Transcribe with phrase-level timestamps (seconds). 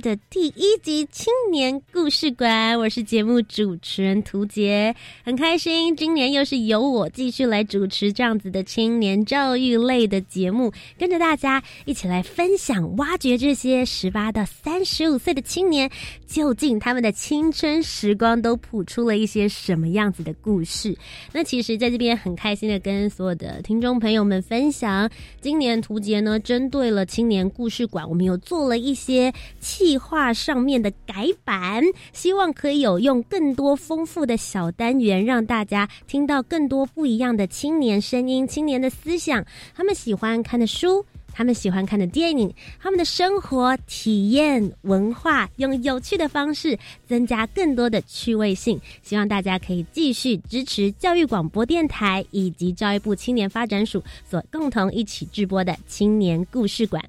[0.00, 2.78] 的第一集青年故事馆。
[2.78, 15.90] 我是节目主持人涂杰，很开心今年又是由我继续来主持这样子的青年教育类的节目，跟着大家一起来分享、挖掘这些十八到三十五岁的青年，
[16.26, 20.96] 究竟他们的青春时光都谱出了一些什么样子的故事。
[21.32, 24.40] 那其实，在这边很开心的跟所有的听众朋友们。
[24.40, 25.08] 分享，
[25.40, 41.04] 今年图杰呢，针对了青年故事馆，我们有做了一些企计划上面的改版，希望可以有用更多丰富的小单元，让大家听到更多不一样的青年声音、青年的思想，他们喜欢看的书。
[41.32, 48.80] 他们喜欢看的电影，他们的生活体验文化，用有趣的方式增加更多的趣味性。
[49.02, 57.02] 希望大家可以继续支持教育广播电台以及教育部青年发展署所共同一起制播的青年故事馆。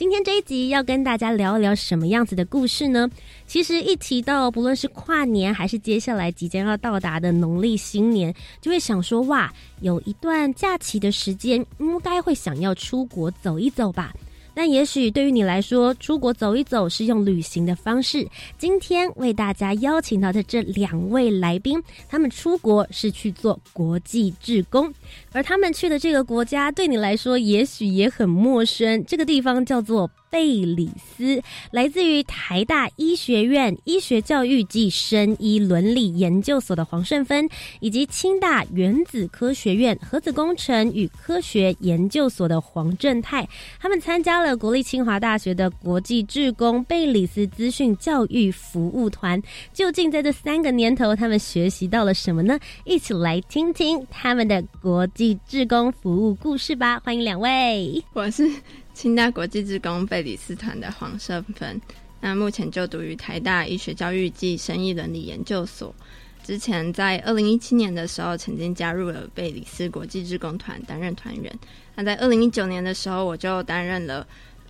[0.00, 3.06] 今天这一集要跟大家聊一聊什么样子的故事呢？
[3.46, 14.14] 其实一提到不论是跨年，还是接下来即将要到达的农历新年，就会想说哇，有一段假期的时间，应该会想要出国走一走吧。
[14.52, 18.26] 但也许对于你来说，出国走一走是用旅行的方式。
[18.58, 24.92] 今天为大家邀请到的这两位来宾，他们出国是去做国际志工，
[25.32, 29.04] 而他们去的这个国家对你来说也许也很陌生。
[29.04, 30.10] 这个地方叫做。
[30.32, 31.42] 贝里斯
[31.72, 37.48] 来自于台大医学院医学教育暨生医伦理研究所的黄胜芬，
[37.80, 43.48] 以及清大原子科学院核子工程与科学研究所的黄正泰，
[43.80, 49.42] 他们参加了国立清华大学的国际志工贝里斯资讯教育服务团。
[49.72, 52.56] 究竟在这三个年头，他们学习到了什么呢？
[52.84, 56.98] 一起来听听他们的国际志工服务故事吧！
[57.00, 58.50] 欢迎两位，我是。
[58.94, 61.78] 清大国际志工贝里斯团的黄胜芬，
[62.22, 65.94] 那目前就读于台大医学教育暨生意伦理研究所。
[66.42, 71.54] 之前在二零一七年的时候，曾经加入了贝里斯国际志工团担任团员。
[71.94, 74.26] 那在二零一九年的时候，我就担任了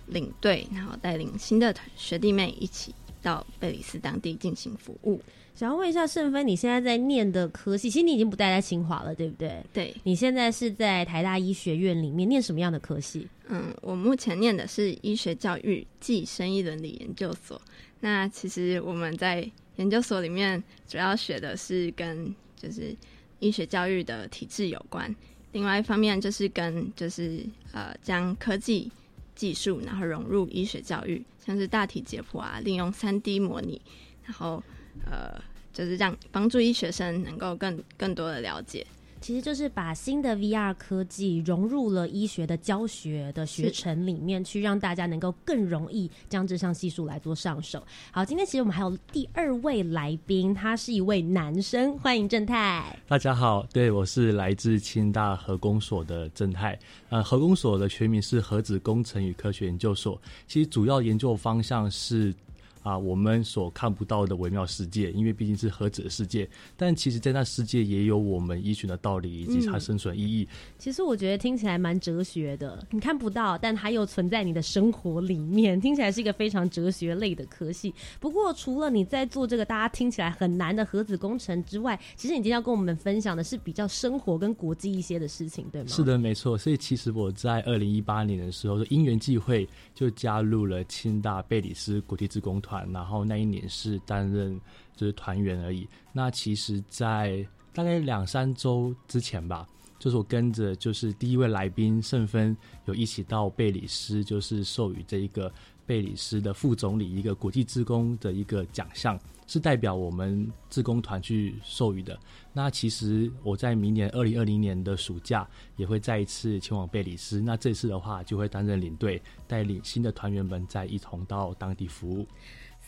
[0.07, 5.21] 领队，然后带领新的学弟妹一起到贝里斯当地进行服务。
[5.53, 9.63] 想要问一下盛芬，你现在在念的科系，其实你已经不待在清华了，对不对？
[9.71, 13.27] 对，你现在是在台大医学院里面念什么样的科系？
[13.47, 17.61] 嗯，我目前念的是医学教育暨生意伦理研究所。
[17.99, 22.95] 那其实我们在研究所里面主要学的是跟就是
[23.39, 25.13] 医学教育的体制有关，
[25.51, 28.89] 另外一方面就是跟就是呃将科技
[29.35, 33.79] 技术然后融入医学教育，像是大体解剖啊，利用三 D 模拟，
[34.23, 34.63] 然后
[35.05, 35.39] 呃
[35.73, 38.85] 就是让帮助医学生能够更更多的了解。
[39.21, 47.85] 其实就是把新的 VR 科技融入了医学的教学的学程里面去，让大家能够更容易将这项技术来做上手。
[48.09, 52.97] 好，今天其实我们还有第二位来宾，他是一位男生，欢迎正泰。
[53.07, 56.79] 大家好，对我是来自清大核工所的正泰。
[57.09, 62.33] 呃，核工所的全名是核子工程与科学研究所，其实主要研究方向是。
[62.81, 70.47] 啊，我们所看不到的微妙世界，因为毕竟是核子的世界，但其实，在那世界也有我们依循的道理以及它生存意义。
[70.77, 77.93] 其实我觉得听起来蛮哲学的，你看不到，但它又存在你的生活里面，听起来是一个非常哲学类的科系。
[78.19, 85.87] 不过，除了你在做这个大家听起来很难的核子工程之外，其实你今天要跟我们分享的是比较生活跟国际一些的事情，对吗？
[85.87, 86.57] 是的，没错。
[86.57, 92.70] 所以，其实我在二零一八年的时候，因缘际会就加入了清大贝里斯国际职工团。
[92.71, 94.57] 团，然后那一年是担任
[94.95, 95.85] 就是团员而已。
[96.13, 99.67] 那其实，在大概两三周之前吧，
[99.99, 105.51] 就是我跟着就是第一位来宾盛芬有一起到贝里斯，就是授予这一个
[105.85, 112.17] 贝里斯的副总理一个国际职工的一个奖项，是代表我们职工团去授予的。
[112.53, 117.41] 那其实我在明年二零二零年的暑假也会再一次前往贝里斯。
[117.41, 122.27] 那这次的话，就会担任领队，带领新的团员们再一同到当地服务。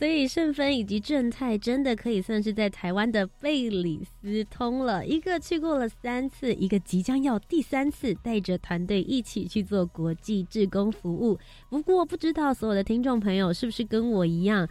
[0.03, 5.07] 所以圣芬以及正太真的可以算是在台湾的贝里斯通了。
[5.07, 11.39] 一个去过了三次，一个即将要第三次，带着团队一起去做国际志工服务。
[11.69, 14.67] 不过，不知道所有的听众朋友是不是跟我一样，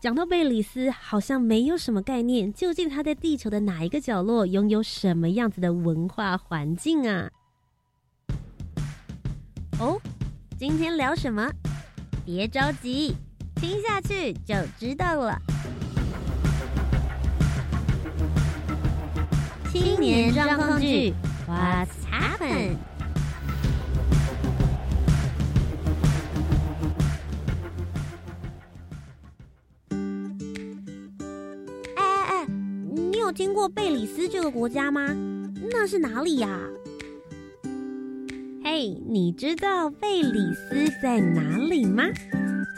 [0.00, 7.28] 讲到贝里斯，好像没有什么概念，究竟它在地球的哪一个角落，拥有什么样子的文化环境啊？
[9.80, 10.00] 哦，
[10.56, 11.50] 今天聊什么？
[12.24, 13.16] 别着急。
[13.60, 15.36] 听下去就知道了。
[19.72, 21.12] 青年状况剧
[21.48, 22.76] ，What's happened？
[31.96, 32.46] 哎哎哎，
[32.94, 35.08] 你有听过贝里斯这个国家吗？
[35.70, 36.48] 那是哪里呀？
[38.64, 42.04] 嘿，你知道贝里斯在哪里吗？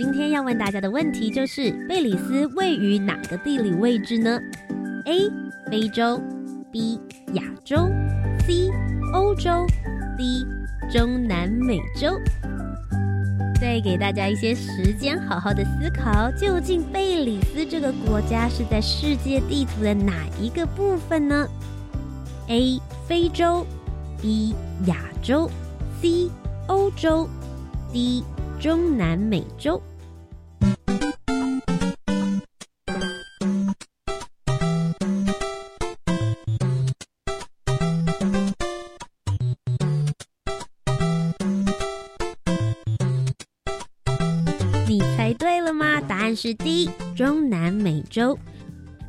[0.02, 4.41] 今天要问大家的问题就是：贝里斯位于哪个地理位置呢
[5.05, 5.31] ？A.
[5.70, 6.19] 非洲
[6.73, 6.99] B.
[7.35, 7.87] 亚洲
[8.47, 8.70] C.
[9.12, 9.67] 欧洲
[10.17, 10.47] D.
[10.91, 12.19] 中南美洲。
[13.61, 21.47] 再给大家一些时间，好好的思考，究竟贝里斯这个国家是在世界地图的哪一个部分呢
[22.49, 22.81] ？A.
[23.06, 23.67] 非洲
[24.23, 24.55] B.
[24.87, 25.50] 亚洲
[26.00, 26.31] C.
[26.69, 27.29] 欧洲
[27.93, 28.25] D.
[28.58, 29.79] 中南美洲。
[46.42, 48.38] 是第一，中南美洲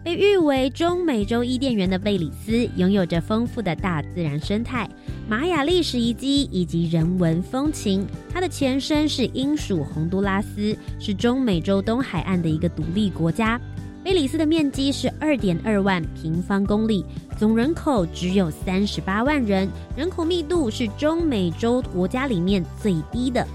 [0.04, 4.86] 被誉为中美洲伊甸园的贝里斯，拥有着丰富的大自然生态、
[5.30, 8.06] 玛雅历史遗迹以及人文风情。
[8.30, 13.57] 它的前身是英属洪都拉斯，是中美洲东海岸的一个独立国家。
[14.04, 17.06] 贝里斯的面积是二点二万平方公里，
[17.39, 23.48] 总人口只有三十八万人，人口密度是中美洲国家里面最低的。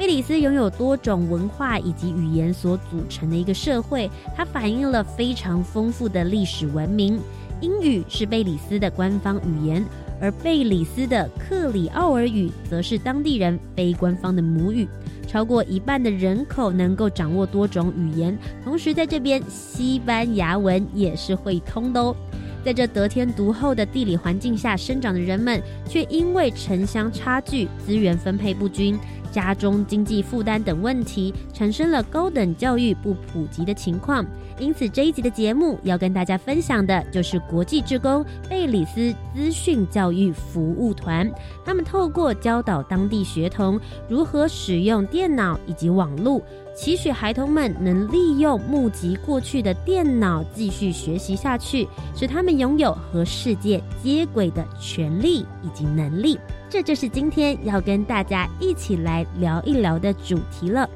[0.00, 7.20] 贝里斯拥有多种文化以及语言所组成的一个社会，它反映了非常丰富的历史文明。
[7.60, 9.84] 英语是贝里斯的官方语言，
[10.18, 14.88] 而贝里斯的克里奥尔语则是当地人非官方的母语。
[15.28, 22.16] 超过一半的人口能够掌握多种语言，同时在这边西班牙文也是会通的哦。
[22.64, 28.98] 在这得天独厚的地理环境下生长的人们，却因为城乡差距、资源分配不均。
[29.30, 34.24] 家中经济负担等问题，产生了高等教育不普及的情况。
[34.60, 41.28] 因此，这一集的节目要跟大家分享的就是国际职工贝里斯资讯教育服务团。
[41.64, 46.40] 他们透过教导当地学童如何使用电脑以及网络。
[46.76, 56.38] 期许孩童们能利用募集过去的电脑继续学习下去，使他们拥有和世界接轨的权利以及能力。
[56.68, 60.88] 这就是今天要跟大家一起来聊一聊的主题了。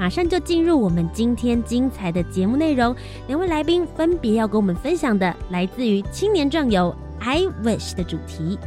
[0.00, 2.96] 马上就进入我们今天精彩的节目内容。
[3.28, 8.58] 两位来宾分别要跟我们分享的，来自于青年壮游 I Wish 的主题。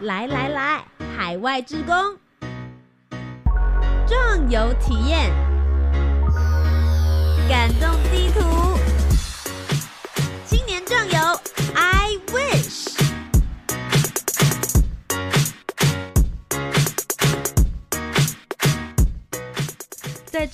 [0.00, 0.82] 来来来，
[1.14, 1.94] 海外之工
[4.06, 5.30] 壮游体验，
[7.46, 8.69] 感动地图，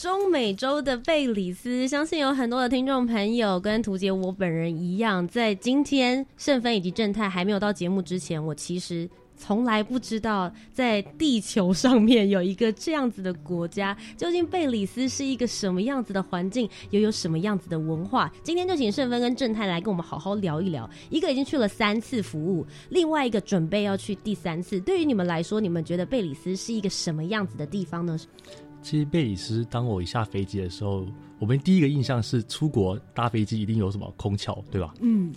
[0.07, 9.11] 中美洲的贝里斯，相信有很多的听众朋友跟图杰我本人一样，在今天圣芬以及正太还没有到节目之前，我其实。
[9.39, 18.33] 从来不知道在地球上面有一个这样子的国家， 究竟贝里斯是一个什么样子的环境，又有什么样子的文化？
[18.43, 20.89] 今天就请圣芬跟正太来跟我们好好聊一聊。
[21.11, 24.81] 一个已经去了三次服务，另外一个准备要去第三次。
[24.81, 28.17] 对于你们来说，你们觉得贝里斯是一个什么样子的地方呢？
[28.87, 31.05] 其实贝里斯，当我一下飞机的时候，
[31.41, 34.95] 我们第一个印象是出国搭飞机一定有什么空桥，对吧？
[35.01, 35.35] 嗯，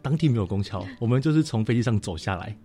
[0.00, 2.56] 当地没有空桥，我们就是从飞机上走下来。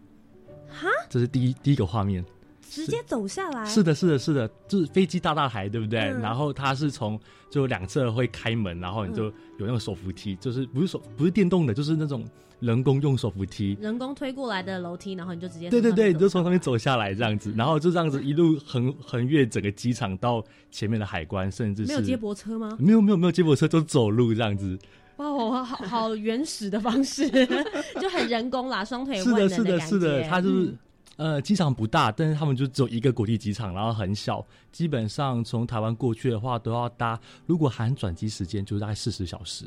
[0.69, 2.23] 哈，这是第一第一个画面，
[2.69, 3.65] 直接走下来。
[3.65, 5.99] 是的，是的，是的，就是飞机大大台，对不对？
[5.99, 7.19] 然后它是从
[7.51, 12.23] 就两侧会开门，然后你就有那种手扶梯，就是不是手不是电动的，就是那种
[12.65, 22.77] 人工用手扶梯，人工推过来的楼梯，然后你就直接对对对，你就从上面走下来这样子，然后就这样子一路横横越整个机场到前面的海关，甚至是没有接驳车吗？
[22.79, 24.79] 没有没有没有接驳车，就走路这样子。
[25.17, 27.29] 哦，好好原始的方式，
[28.01, 30.73] 就很人工啦，双腿是的，是的，是的，它就是
[31.17, 39.65] 呃，机场不大，但是他们就只有一个国际机场，然后很小，基本上从台湾过去的话都要搭，如果含转机时间，就大概四十小时。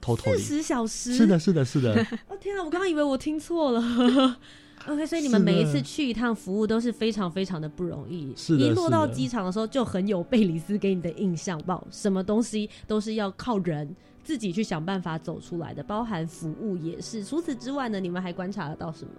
[0.00, 1.14] 偷偷四十小时？
[1.14, 1.92] 是的，是的，是的。
[2.28, 4.36] 哦天啊，我刚刚以为我听错了。
[4.86, 8.32] OK，所以你们每一次去一趟服务都是非常非常的不容易。
[8.36, 11.82] 是一落到机场的时候就很有贝里斯给你的印象吧？
[11.90, 17.24] 什么东西都是要靠人自己去想办法走出来的，包含服务也是。
[17.24, 19.10] 除此之外呢，你们还观察得到什么？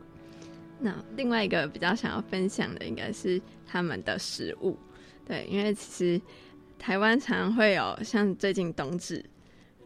[0.79, 4.77] 那另外一个比较想要分享的应该是他们的食物，
[5.25, 6.21] 对，因为其实
[6.77, 9.25] 台湾常会有像最近冬至，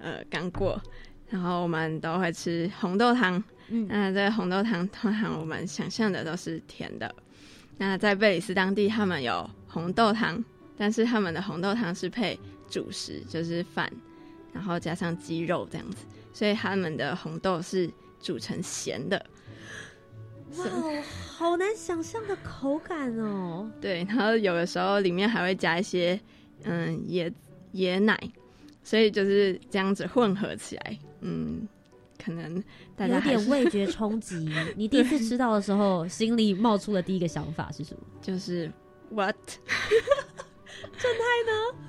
[0.02, 0.82] 呃，刚过，
[1.30, 3.42] 然后我们都会吃红豆汤。
[3.70, 7.14] 嗯，那这个红豆汤通常我们想象的都是甜的。
[7.78, 10.44] 那在贝里斯当地，他们有红豆汤，
[10.78, 12.38] 但是他们的红豆汤是配
[12.70, 13.92] 主食，就是饭，
[14.52, 17.90] 然后加上鸡肉这样子，所以他们的红豆是
[18.20, 19.26] 煮成咸的。
[20.58, 20.66] 哇，
[21.28, 23.72] 好难想象的口感哦。
[23.80, 26.20] 对，然后有的时候里面还会加一些
[26.64, 27.32] 嗯椰
[27.76, 28.20] 椰奶，
[28.84, 31.68] 所以就是这样子混合起来，嗯。
[32.24, 32.64] 可能
[32.96, 34.48] 大家有点味觉冲击。
[34.78, 38.04] 你第一次吃到的时候，心里冒出的第一个想法是什么？
[38.22, 38.72] 就是
[39.10, 39.36] What？
[39.48, 41.80] 正太呢？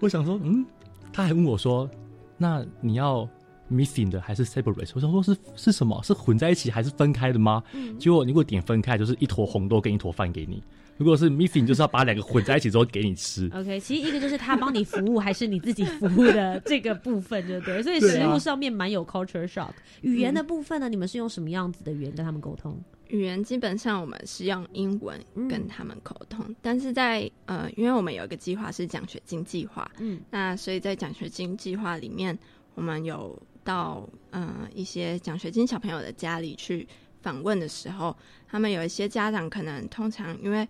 [0.00, 0.64] 我想说，嗯，
[1.12, 1.90] 他还问我说
[2.38, 3.28] ：“那你要
[3.70, 6.02] missing 的还是 separate？” 我想说，是是什么？
[6.02, 7.62] 是混在一起还是分开的吗？
[7.98, 10.62] 结果你如果点分开，就是一坨红豆跟一坨饭给你。
[10.96, 13.50] 如果是 missing，就是要把两个混在一起之后给你吃。
[13.52, 17.82] OK，其实一个就是他帮你服务，还是你自己服务的这个部分，就对。
[17.82, 19.72] 所以食物上面蛮有 culture shock。
[20.00, 22.78] 语言的部分呢，你们是用什么样子的语言跟他们沟通？
[23.08, 32.36] 语言基本上我们是用英文跟他们沟通，但是在呃，因为我们有一个计划是奖学金计划，嗯，那所以在奖学金计划里面，
[32.74, 36.88] 我们有到呃一些奖学金小朋友的家里去。
[37.26, 38.16] 访问的时候，
[38.48, 40.68] 他们有一些家长可能通常因为，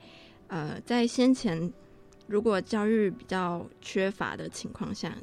[0.49, 1.71] 呃，在先前
[2.29, 5.15] 如果教育比较缺乏的情况下，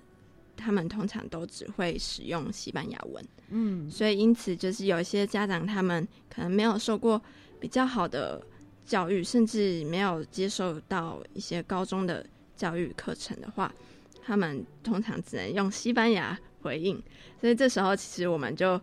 [0.56, 7.20] 他们通常都只会使用西班牙文，嗯，所以因此就是有一些家长他们可能没有受过
[7.60, 8.40] 比较好的
[8.86, 12.24] 教育，甚至没有接受到一些高中的
[12.56, 13.74] 教育课程的话，
[14.24, 17.02] 他们通常只能用西班牙回应，
[17.42, 18.80] 所以这时候其实我们就。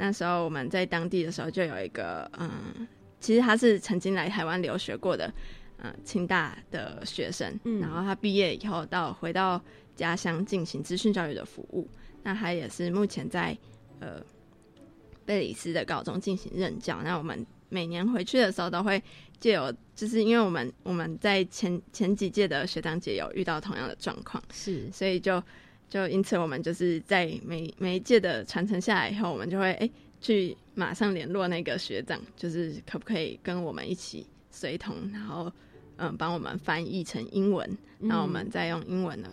[0.00, 2.86] 那时候我们在当地的时候，就有一个嗯，
[3.18, 5.28] 其实他是曾经来台湾留学过的，
[5.78, 7.52] 嗯，清大的学生。
[7.64, 9.60] 嗯，然后他毕业以后到回到
[9.96, 11.88] 家乡进行资讯教育的服务。
[12.22, 13.58] 那他也是目前在
[13.98, 14.22] 呃
[15.26, 17.02] 贝里斯的高中进行任教。
[17.02, 19.02] 那我们每年回去的时候都会
[19.40, 25.42] 借由，就是因为我们我们在前前几届的学长姐有遇到同样的状况，是，所以就。
[25.88, 29.90] 就因此，我们就是在每每一届的传承下来以后，我们就会哎
[30.20, 35.50] 去马上联络那个学长，就是可不可以跟我们一起随同，然后
[35.96, 37.66] 嗯帮我们翻译成英文，
[38.00, 39.30] 然后我们再用英文的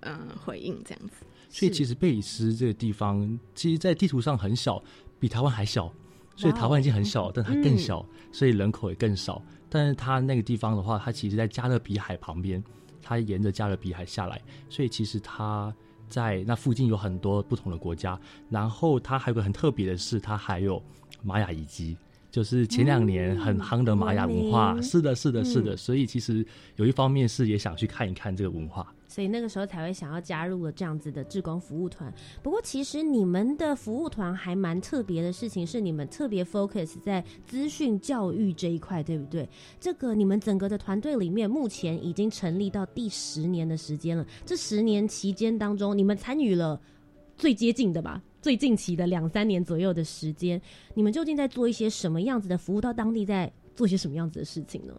[0.00, 1.26] 嗯回应这样子。
[1.50, 4.82] 所以其实贝里斯这个地方，其实，在地图上很小，
[5.20, 5.92] 比台湾还小。
[6.36, 9.42] 所以台湾已经很小，但它更小，所以人口也更少。
[9.68, 12.62] 但是它那个地方的话，它其实在加勒比海旁边，
[13.02, 15.74] 它沿着加勒比海下来，所以其实它。
[16.08, 18.18] 在那附近有很多不同的国家，
[18.50, 20.82] 然后它还有个很特别的是，它还有
[21.22, 21.96] 玛雅遗迹，
[22.30, 24.80] 就是前两年很夯的玛雅文化。
[24.80, 25.76] 是的，是的，是的。
[25.76, 26.44] 所以其实
[26.76, 28.92] 有一方面是也想去看一看这个文化。
[29.18, 32.14] 所以那个时候才会想要加入了这样子的志工服务团。
[32.40, 39.48] 不过，其实你们的服务团还蛮特别的事情，是你们特别 focus 在资讯教育这一块，对不对？
[39.80, 44.24] 这个你们整个的团队里面，目前已经成立到第十年的时间了。
[44.46, 46.80] 这十年期间当中，你们参与了
[47.36, 48.22] 最接近的吧？
[48.40, 50.62] 最近期的两三年左右的时间，
[50.94, 52.80] 你们究竟在做一些什么样子的服务？
[52.80, 54.94] 到当地在做些什么样子的事情呢？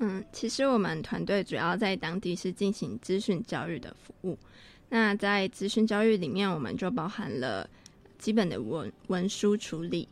[0.00, 4.36] 嗯，其实我们团队主要在当地是进行资讯教育的服务。
[4.88, 7.68] 那在资讯教育里面，我们就包含了
[8.18, 10.08] 基本的文文书处理，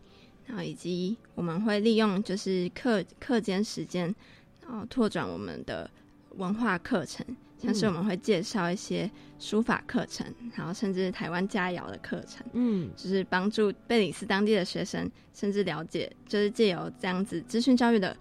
[0.46, 4.14] 然后以及我们会利用就是课课间时间，
[4.60, 5.88] 然后拓展我们的
[6.36, 7.24] 文化课程，
[7.58, 18.16] 像是我们会介绍一些书法课程，然后甚至台湾佳肴的课程，嗯，就是帮助贝里斯当地的学生，甚至了解，就是借由这样子资讯教育的。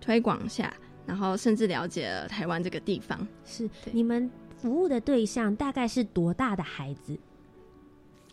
[0.00, 0.72] 推广下，
[1.06, 3.26] 然后甚至了解了台湾这个地方。
[3.44, 7.16] 是你们服务的对象大概是多大的孩子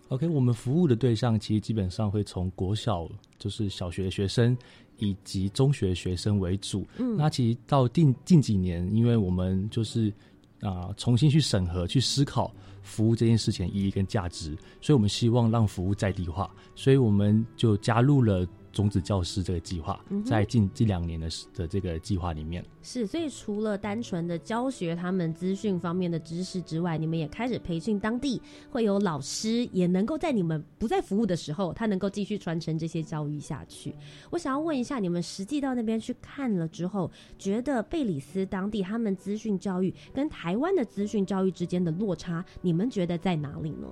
[0.09, 4.57] ？OK，我们服务的对象其实基本上会从国小，就是小学学生
[4.97, 6.85] 以及中学学生为主。
[6.97, 10.13] 嗯，那其实到近近几年，因为我们就是
[10.61, 12.53] 啊重新去审核、去思考
[12.83, 18.47] 服务这件事情意义跟价值，所以我们希望让服务在地化，所以我们就加入了。
[18.75, 22.63] 种子教师这个计划，嗯在近近两年的的这个计划里面。
[22.83, 28.39] 是，所以除了单纯的教学他们资讯方面的知识之外，你们也开始培训当地
[28.69, 33.95] 会有老师，也能够在你们不在服务的时候，他能够继续传承这些教育下去。
[34.29, 43.87] 我想要问一下，你们实际到那边去看了之后，觉得贝里斯当地他们资讯教育跟台湾的资讯教育之间的落差，你们觉得在哪里呢？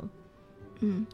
[0.82, 1.06] 嗯，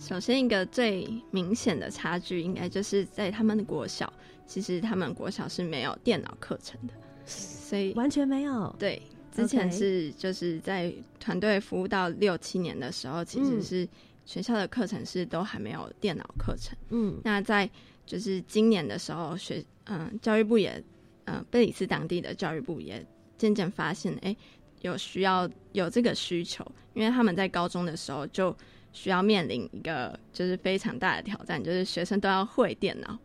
[0.00, 4.10] 首先一个最明显的差距，应该就是在他们的国小，
[4.46, 6.94] 其实他们国小是没有电脑课程的，
[7.26, 8.74] 所以完全没有。
[8.78, 10.90] 对，之前是就是在
[11.20, 13.62] 团队服务到六七年的时候，其实嗯。
[13.62, 13.88] 是
[14.26, 16.76] 学校的课程是都还没有电脑课程。
[16.90, 17.20] 嗯。
[17.24, 17.68] 那在
[18.06, 20.82] 就是今年的时候，学嗯、教育部也
[21.24, 23.04] 嗯贝里斯当地的教育部也
[23.36, 24.36] 渐渐发现，哎、
[24.82, 26.64] 有需要有这个需求，
[26.94, 28.56] 因为他们在高中的时候就
[28.92, 33.18] 需要面临一个就是非常大的挑战，就是学生都要会电脑，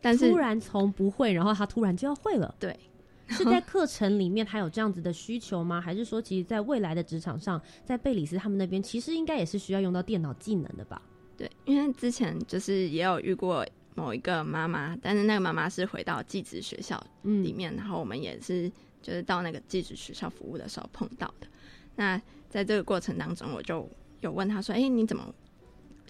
[0.00, 2.54] 但是突然从不会，然后他突然就要会了。
[2.58, 2.78] 对，
[3.28, 5.80] 是在课程里面他有这样子的需求吗？
[5.80, 11.00] 还是说，其实在未来的职场上，在贝里斯他们那边，其实应该也是需要用到电脑技能的吧？
[11.36, 18.70] 对，因为之前就是也有遇过某一个妈妈，但是那个妈妈是回到寄职学校嗯里面，然后我们也是
[19.02, 21.46] 就是到那个寄职学校服务的时候碰到的。
[21.96, 23.88] 那在这个过程当中，我就
[24.20, 25.34] 有问他说：“哎、你怎么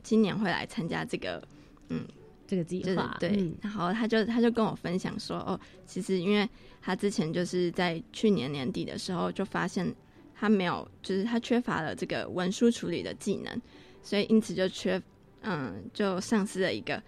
[0.03, 1.43] 今年会来参加这个？
[1.89, 2.05] 嗯
[2.49, 3.31] 这个计就是划，对。
[3.37, 6.49] 嗯然后他就他就跟我分享说：“哦，其实因为
[6.81, 9.93] 他之前就是在去年年底的时候就发现
[10.35, 13.61] 他没有，就是他缺乏了这个文书处理的技能，
[14.03, 15.03] 所以因此就缺
[15.43, 17.03] 嗯，就丧失了一个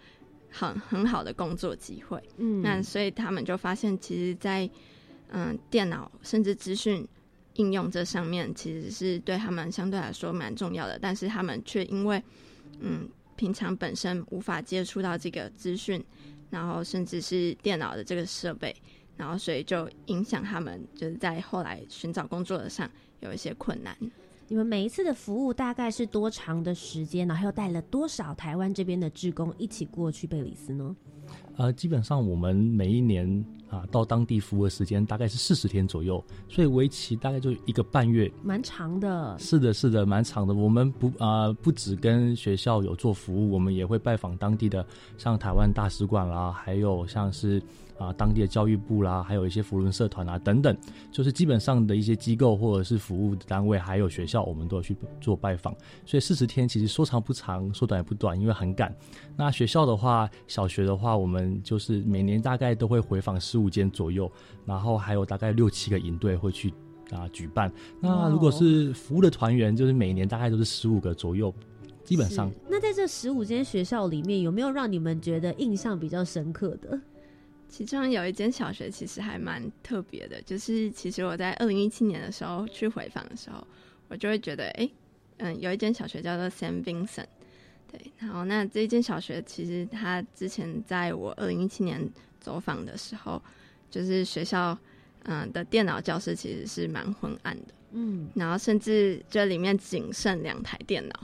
[0.50, 2.20] 很很好的工作机会。
[2.38, 4.68] 嗯那所以他们就发现，其实在，
[5.30, 7.06] 嗯电脑甚至资讯
[7.58, 10.98] 应用这上面，其实是对他们相对来说蛮重要的。
[10.98, 12.20] 但是他们却因为
[12.80, 16.02] 嗯平常本身无法接触到这个资讯，
[16.50, 18.74] 然后甚至是电脑的这个设备，
[19.16, 22.90] 然后所以就影响他们就是在后来寻找工作的上
[23.20, 23.96] 有一些困难。
[24.50, 27.28] 你们每一次的服务大概是多长的时间？
[27.28, 30.96] 然后又带了多少台湾这边的志工一起过去贝里斯呢？
[31.58, 38.30] 呃，基本上我们每一年啊到当地服务的时间大概是四十天左右，所以为期大概就一个半月。
[38.42, 40.54] 蛮长的，是的，是的，蛮长的。
[40.54, 44.84] 我们不啊、不只跟学校有做服务，我们也会拜访当地的，
[45.16, 47.62] 像台湾大使馆啦，还有像是
[47.98, 50.76] 啊、当地的教育部啦，还有一些福伦社团啊等等，
[51.10, 55.74] 就是基本上的一些机构或者是服务单位，还有学校，我们都有去做拜访。
[56.06, 58.94] 所以四十天其实说长不长，说短也不短，因为很赶。
[59.36, 64.30] 那学校的话，小学的话，我们就是每年大概都会回访十五间左右，
[64.64, 66.72] 然后还有大概六七个营队会去
[67.10, 67.70] 啊、举办。
[68.00, 71.52] 那如果是服务的团员，就是每年大概都是十五个左右，
[72.04, 72.50] 基本上。
[72.68, 77.00] 那在这十五间学校里面，有没有让你们觉得印象比较深刻的？
[77.70, 83.62] 其中有一间小学其实还蛮特别的，就是其实我在二零一七年的时候去回访的时候，
[84.08, 84.90] 我就会觉得，哎、
[85.36, 87.26] 嗯，有一间小学叫做 Sam Vincent，
[87.92, 92.02] 对，然后那这一间小学其实它之前在我二零一七年
[92.40, 93.42] 走访的时候，
[93.90, 94.76] 就是学校
[95.24, 101.20] 嗯的电脑教室其实是蛮昏暗的，嗯，然后甚至这里面仅剩两台电脑，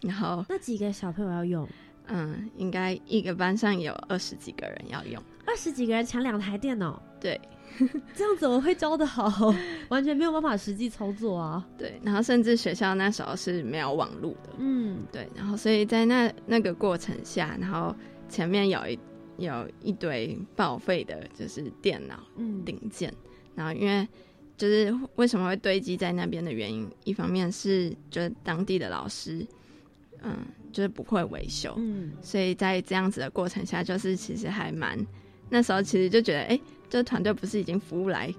[0.00, 1.68] 然后那几个小朋友要用，
[2.06, 7.40] 嗯，应该一个班上有二十几个人要用，二十几个人抢两台电脑，对。
[8.14, 9.50] 这样怎么会教的好？
[9.88, 11.66] 完全没有办法实际操作啊。
[11.78, 17.96] 对，然后甚至学校那时候是没有网络的，嗯，对，然后所以在那那个过程下，然后
[18.28, 18.98] 前面有一
[19.46, 23.12] 有一堆报废的，就是电脑嗯，零件，
[23.54, 24.06] 然后因为
[24.56, 29.46] 就是为什么会堆积在那边的原因，一方面是就是当地的老师，
[30.22, 30.36] 嗯，
[30.72, 34.98] 就是不会维修，嗯，所以在这样子的过程下，就是其实还蛮
[35.48, 38.32] 那时候其实就觉得，哎、这团队不是已经服务来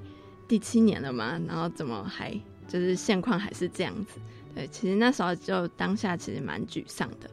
[0.47, 1.39] 第七年了吗？
[1.47, 2.31] 然后怎么还
[2.67, 4.19] 就是现况还是这样子？
[4.55, 7.29] 对，其实那时候就当下其实蛮沮丧的。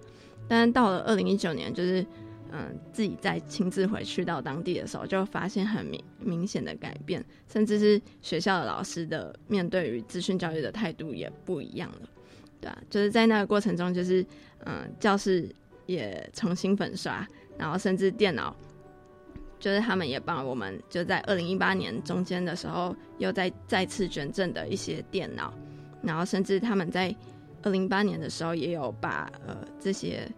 [0.48, 2.04] 但是到了二零一九年，就是
[2.52, 12.08] 嗯自己再亲自回去到当地的时候，就发现很明明显的改变，甚至是学校的老师的面对于资讯教育的态度也不一样了。
[12.60, 14.24] 对啊，就是在那个过程中，就是
[14.64, 15.48] 嗯教室
[15.86, 18.54] 也重新粉刷，然后甚至电脑，
[19.58, 25.54] 就是他们也帮我们就在二零一八年中间的时候，又再再次捐赠的一些电脑，
[26.02, 27.14] 然后甚至他们在
[27.62, 30.30] 二零一八年的时候也有把呃这些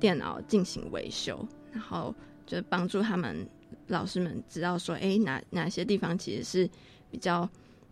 [0.00, 2.14] 电脑进行维修，然后
[2.46, 3.46] 就帮助他们
[3.86, 6.70] 老师们知道说，哎，哪哪些地方其实是
[7.10, 7.48] 比较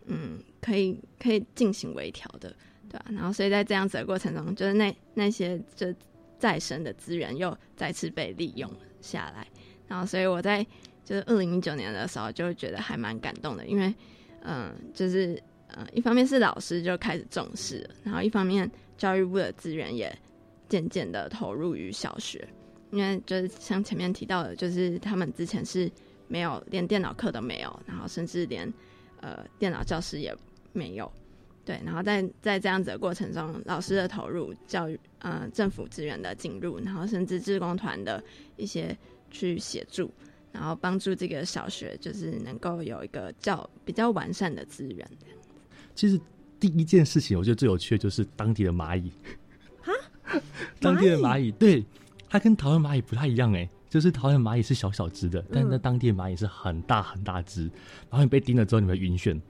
[0.07, 2.55] 嗯可以可以进行微调的，
[2.89, 5.93] 对吧、然后所以在这样子的过程中，就是那那些就
[6.39, 9.47] 再生的资源又再次被利用下来，
[9.89, 10.65] 然后所以我在
[11.05, 13.95] 就是二零一九年的时候就觉得还蛮感动的，因为
[14.43, 20.17] 嗯，就是呃，一方面是老师就开始重视，然后一方面教育部的资源也
[20.69, 22.49] 渐渐的投入于小学，
[22.91, 25.91] 因为就是像前面提到的，就是他们之前是
[26.29, 28.73] 没有连电脑课都没有，然后甚至连
[29.21, 30.35] 呃电脑教室也
[30.73, 31.11] 没有。
[31.65, 38.23] 对，然后在在这样子的过程中，老师的投入、教育呃政府资源的进入，然后甚至志工团的
[38.57, 38.97] 一些
[39.33, 40.09] 去协助，
[40.53, 45.11] 然后帮助这个小学就是能够有一个较比较完善的资源。
[45.97, 46.21] 其实
[46.61, 49.11] 第一件事情，我觉得最有趣的就是当地的蚂蚁。
[50.77, 51.85] 哈，当地的蚂蚁，对，
[52.29, 57.63] 它跟台湾蚂蚁不太一样哎，就是台湾蚂蚁是小小只的，但那当地的蚂蚁是很大很大只，
[58.11, 59.41] 然后你被叮了之后，你会晕眩。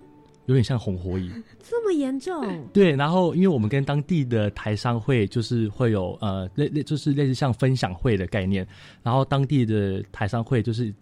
[0.47, 1.29] 有点像红火蚁，
[1.69, 2.65] 这么严重？
[2.73, 8.65] 对，然后因为我们跟当地的台商会就是会有呃类类就是类似像分享会的概念，
[9.03, 10.95] 然后当地的台商会就是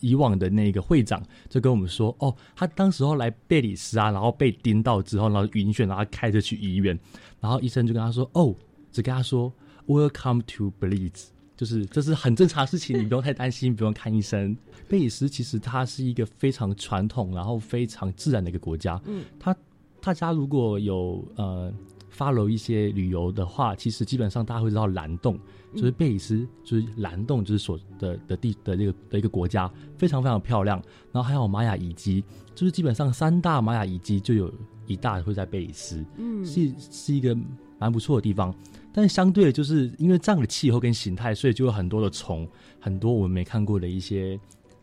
[0.00, 6.98] 以往的那个会长就跟我们说，哦，他当时候来贝里斯啊，然后被叮到之后，然后晕眩，然后开着去医院，
[7.40, 8.54] 然后医生就跟他说，哦，
[8.92, 9.50] 只跟他说
[9.90, 11.26] ，Welcome to Belize。
[11.56, 14.56] 就是这是很正常的事情，你不用太担心，不用看医生。
[14.88, 18.98] 贝里斯其实它是一个非常传统，然后非常自然的一个国家。
[19.04, 19.54] 嗯，它
[20.00, 21.70] 大家如果有呃
[22.16, 25.38] follow 一些旅游的话，其实基本上大家会知道蓝洞，
[25.74, 30.82] 就是贝里斯就是蓝洞就是所的的地的这个的一个国家，非常非常漂亮。
[31.12, 32.24] 然后还有玛雅遗迹，
[32.54, 34.50] 就是基本上三大玛雅遗迹就有
[34.86, 37.36] 一大会在贝里斯，嗯，是是一个
[37.78, 38.54] 蛮不错的地方。
[38.92, 42.48] 但相对的，就是因为这样的气候跟形态，所以就有很多的虫，
[42.80, 44.38] 很多我们没看过的一些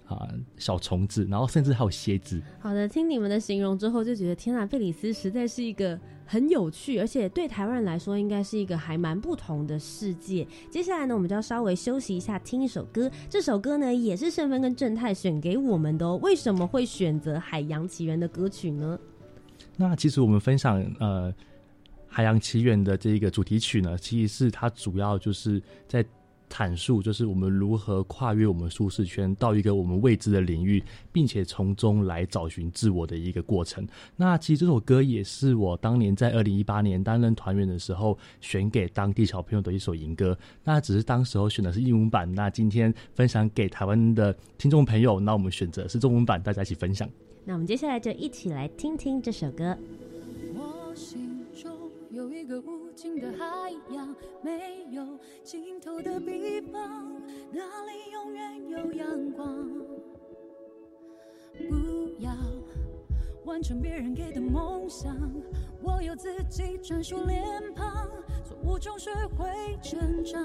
[0.05, 2.41] 啊小虫子，然后甚至还有蝎子。
[2.59, 10.47] 好的，听你们的形容之后，就觉得天呐，贝里斯实在是一个很有趣，而且对台湾人来说，应该是一个还蛮不同的世界。
[10.71, 13.11] 接下来呢，我们就要稍微休息一下，听一首歌。
[13.29, 16.17] 这首歌呢，也是盛芬跟正太选给我们的哦。
[16.23, 18.97] 为什么会选择《海洋奇缘》的歌曲呢？
[19.75, 21.33] 那其实我们分享呃。
[22.17, 26.03] 海洋奇缘的这个主题曲呢，其实是它主要就是在
[26.49, 33.87] 阐述，就是我们如何跨越我们舒适圈，到一个我们未知的领域，并且从中来找寻自我的一个过程。
[34.15, 40.35] 那其实这首歌也是我当年在二零一八年担任团员的时候选给当地小朋友的一首银歌。
[40.63, 47.07] 那只是当时候选的是英文版，那今天分享给台湾的听众朋友，那我们选择是中文版，大家一起分享。
[47.45, 49.77] 那我们接下来就一起来听听这首歌。
[50.55, 51.26] 有
[52.37, 55.03] 一个无尽的海洋，没有
[55.43, 57.19] 尽头的地方，
[57.51, 59.67] 那里永远有阳光。
[61.57, 62.31] 不要
[63.43, 65.17] 完成别人给的梦想，
[65.81, 68.07] 我有自己专属脸庞，
[68.45, 70.39] 错误中学会成长。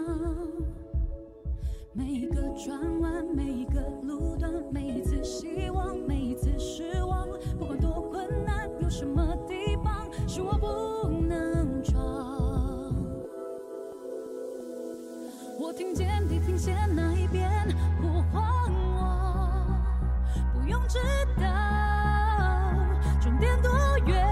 [1.92, 7.28] 每一个转弯，每一个路段，每一次希望，每一次失望，
[7.59, 11.62] 不管多困难，有什么地方是我不能。
[15.83, 17.51] 听见地平线那一边
[18.01, 18.40] 呼唤
[18.95, 19.66] 我，
[20.55, 20.97] 不用知
[21.40, 21.42] 道
[23.21, 23.68] 终点多
[24.07, 24.25] 远，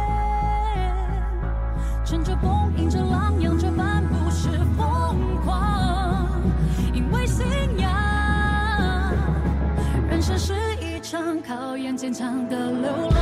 [2.04, 6.28] 乘着风，迎着浪，扬着帆，不是疯狂，
[6.94, 7.44] 因为信
[7.78, 9.12] 仰。
[10.08, 13.19] 人生是一场考验坚强的流浪。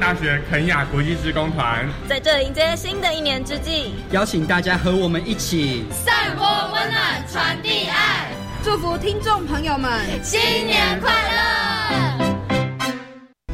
[0.00, 8.30] 大学肯雅国际职工团，在这迎接新的一年之际，邀请大家和我们一起散播温暖，传递爱，
[8.62, 9.90] 祝福听众朋友们
[10.22, 12.46] 新年快乐！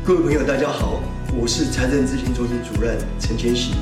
[0.04, 1.00] 各位朋友，大家好，
[1.32, 3.72] 我是财政咨询中心主任陈千玺。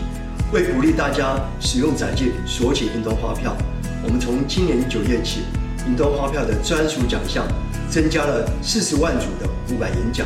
[0.53, 3.57] 为鼓励大家使用载具索取运动发票，
[4.05, 5.41] 我们从今年九月起，
[5.89, 7.45] 运动发票的专属奖项
[7.91, 10.25] 增加了四十万组的五百元奖。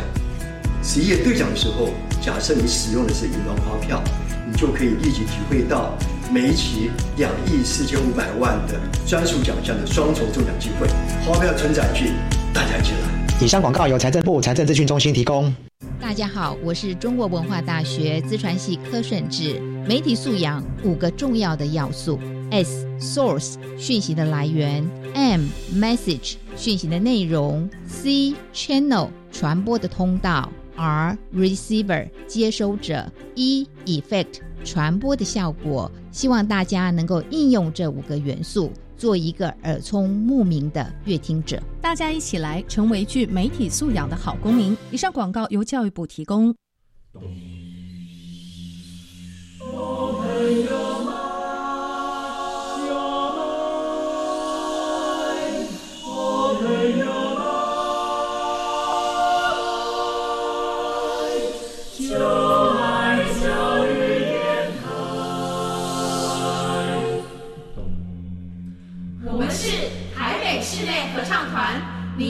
[0.82, 4.02] 十一月兑奖的时候，假设你使用的是云端发票，
[4.50, 5.96] 你就可以立即体会到
[6.32, 10.88] 每一期两亿四千五百万的专属奖项的双重中奖机会。
[11.24, 12.10] 花票存载具，
[12.52, 13.26] 大家进来。
[13.40, 15.54] 以上广告由财政部财政资讯中心提供。
[16.00, 19.60] 大家好，我是中国文化大学资传系柯顺志。
[19.86, 22.18] 媒体素养五个重要的要素
[22.50, 25.42] ：S source 讯息的来源，M
[25.74, 35.90] message 讯息的内容，C channel 传播的通道，R receiver 接收者，E effect 传播的效果。
[36.10, 38.72] 希望大家能够应用这五个元素。
[38.98, 44.74] 做一个耳聪目明的乐听者，大家一起来成为具媒体素养的好公民。
[44.90, 46.54] 以上广告由教育部提供。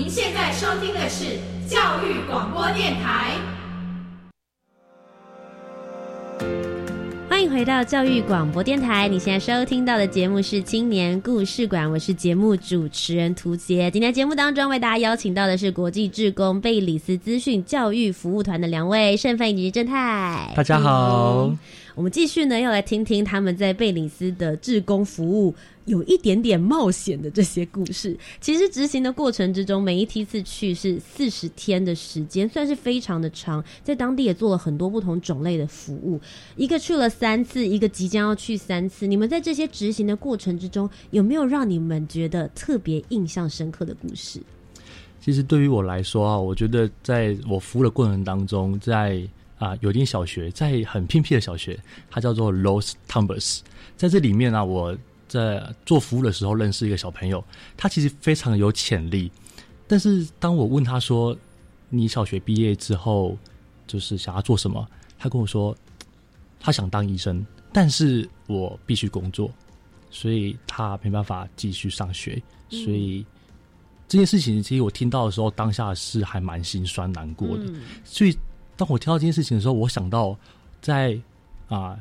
[0.06, 1.36] 您现在收听的是
[1.68, 3.32] 教育广播电台。
[7.28, 13.90] 欢迎回到教育广播电台，你现在收听到的节目是青年故事馆，我是节目主持人涂杰。
[13.90, 20.52] 今天节目当中为大家邀请到的是国际志工贝里斯资讯教育服务团的两位盛范以及正太。
[20.54, 21.50] 大家好，
[21.96, 25.54] 我们继续呢，要来听听他们在贝里斯的志工服务。
[25.86, 33.64] 有一点点冒险的这些故事，其实执行的过程之中，每一梯次去是四十天的时间，算是非常的长。
[33.84, 36.20] 在当地也做了很多不同种类的服务，
[36.56, 39.06] 一个去了三次，一个即将要去三次。
[39.06, 44.40] 你们在这些执行的过程之中，有没有让你们觉得特别印象深刻的故事？
[45.20, 49.22] 其实对于我来说啊，我觉得在我服务的过程当中，在
[49.58, 51.78] 啊有点小学，在很偏僻的小学，
[52.10, 53.60] 它叫做 Los Tumbers，
[53.96, 54.96] 在这里面呢，我。
[55.28, 57.44] 在做服务的时候，认识一个小朋友，
[57.76, 59.28] 他其实非常有潜力。
[59.88, 61.36] 但是当我问他说
[61.90, 63.36] ：“你小学毕业之后
[63.88, 64.86] 就是想要做什么？”
[65.18, 65.76] 他跟我说
[66.60, 69.50] ：“他想当医生，但是我必须工作，
[70.10, 72.40] 所以他没办法继续上学。”
[72.70, 73.26] 所以
[74.06, 77.64] 这件事情，其实我听到的时候，当下是还蛮心酸难过的。
[78.04, 78.38] 所以
[78.76, 80.38] 当我听到这件事情的时候，我想到
[80.80, 81.18] 在
[81.68, 81.98] 啊，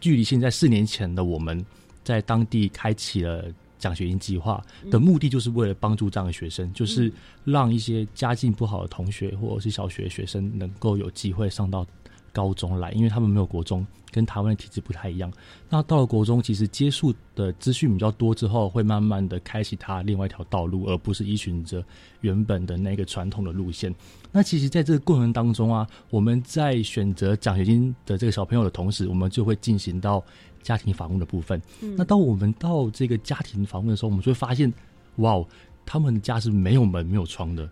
[0.00, 1.64] 距离现在四年前的我们。
[2.04, 3.44] 在当地开启了
[3.78, 7.12] 奖学金计划的目的，就是为了帮助这样的学生，就是
[7.44, 11.86] 让一些家境不好的同学或者是小学学生能够有机会上到
[12.32, 15.32] 高中来，因为他们没有国中，跟台湾的体制不太一样。
[15.68, 21.84] 那到了国中，其实接触的资讯比较多之后，会慢慢的开启他另外一条道路，而不是依循着
[22.20, 23.94] 原本的那个传统的路线。
[24.30, 30.24] 那其实，在这个过程当中啊，我们在选择奖学金的这个小朋友的同时，我们就会进行到。
[30.62, 31.60] 家庭访问的部分，
[31.96, 34.72] 那当我们到这个家庭访问的时候，我们就会发现，
[35.16, 35.44] 哇，
[35.84, 37.68] 他们的家是没有门、没有窗的。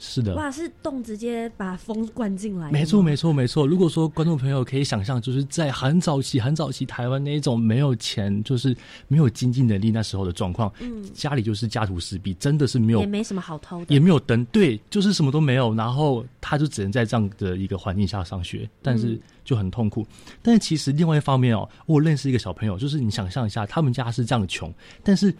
[0.00, 2.70] 是的，哇，是洞直接把风灌进来。
[2.70, 3.66] 没错，没错，没错。
[3.66, 8.76] 如果说观众朋友可以想象，就是在很早期、很早期台湾那一种没有钱，就是
[9.08, 15.74] 没有经济能力那时候的状况，嗯，家里就是家徒四壁，真的是没有，也没什么好偷的，也没有灯，对，就是什么都没有。
[15.74, 20.06] 然后他就只能在这样的一个环境下上学，但是就很痛苦。
[20.40, 25.34] 但是其实另外一方面哦，我认识一个小朋友，就是你想象一下，他们家是这样的穷，但是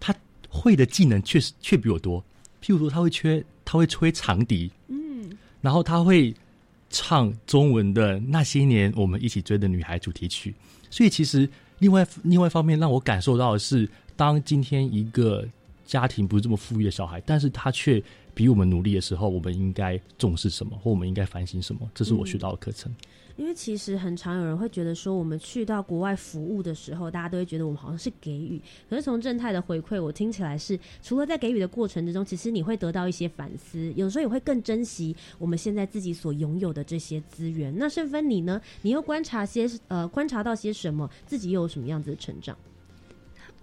[0.00, 0.12] 他
[0.48, 2.20] 会的技能确实却比我多。
[2.62, 5.30] 譬如说，他会缺，他会吹长笛，嗯，
[5.60, 6.34] 然后他会
[6.90, 10.52] 唱中文的那些年我们一起追的女孩主题曲。
[10.90, 15.46] 所以，其实另外另外一方面让我感受到的是，当今天一个
[15.86, 18.02] 家庭不是这么富裕的小孩，但是他却
[18.34, 21.88] 比我们努力的时候，我们应该重视什么，或我们应该反省什么？
[21.94, 22.92] 这是我学到的课程。
[23.40, 28.60] 因为其实很常有人会觉得说，我们去到国外服务的时候，大家都会觉得我们好像是给予。
[28.86, 37.74] 可是从正太的回馈，我听起来是除了在给予的过程之中，其实你会得到一些反思，有时候也会更珍惜我们现在自己所拥有的这些资源。
[37.74, 38.60] 那盛芬你呢？
[38.82, 41.10] 你又观察些呃观察到些什么？
[41.24, 42.54] 自己又有什么样子的成长？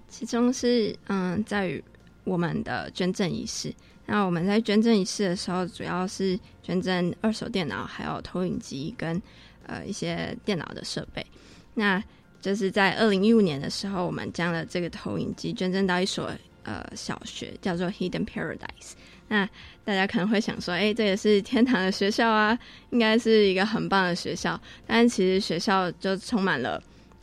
[0.08, 1.84] 其中是嗯，在于
[2.24, 3.72] 我们的捐赠仪式。
[4.08, 9.22] 那我们在捐赠仪式的时候，主要是捐赠二手电脑，还有投影机跟。
[9.68, 11.26] 呃，一些电脑的设备，
[11.76, 12.04] 那
[12.42, 16.32] 就是在二零一五年的时候，我们将了这个投影机捐赠到一所
[16.64, 18.94] 呃小学，叫做 Hidden Paradise。
[19.28, 19.46] 那
[19.84, 22.58] 大家可能会想说，哎，这也是天堂的学校啊，
[22.92, 24.60] 应该是一个很棒的学校。
[24.86, 26.82] 但其实学校就充满了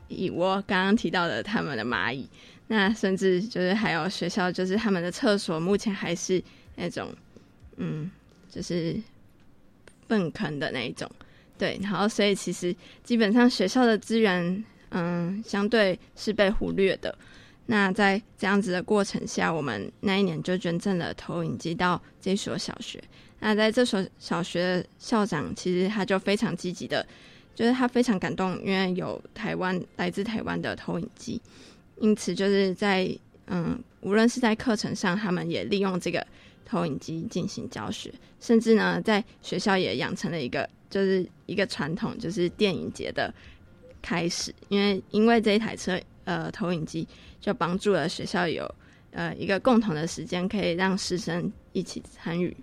[0.09, 2.29] 蚁窝，刚刚提到的他们的蚂蚁，
[2.67, 6.43] 那甚至就是还有学校，就是他们的厕所目前还是
[6.77, 7.09] 那种，
[7.77, 8.11] 嗯，
[8.51, 9.01] 就是
[10.07, 11.11] 粪坑的那一种。
[11.57, 17.17] 对，然后所以其实基本上学校的资源，嗯，相对是被忽略的。
[17.67, 23.03] 那在这样子的过程下，我们那一年就捐赠了投影机到这所小学。
[23.39, 27.07] 那在这所小学的校长，其实他就非常积极的，
[27.55, 31.41] 就是他非常感动，因为有台湾来自台湾的投影机，
[31.99, 33.09] 因此就是在
[33.47, 36.27] 嗯，无论是在课程上，他们也利用这个
[36.67, 40.69] 投影机进行教学，甚至呢，在学校也养成了一个。
[40.95, 43.35] 就是一个传统，就是电影节的
[44.01, 47.05] 开始，因为因为这一台车，呃，投影机
[47.41, 48.73] 就帮助了学校有
[49.11, 52.57] 呃一个共同的时间，可以让师生一起参与。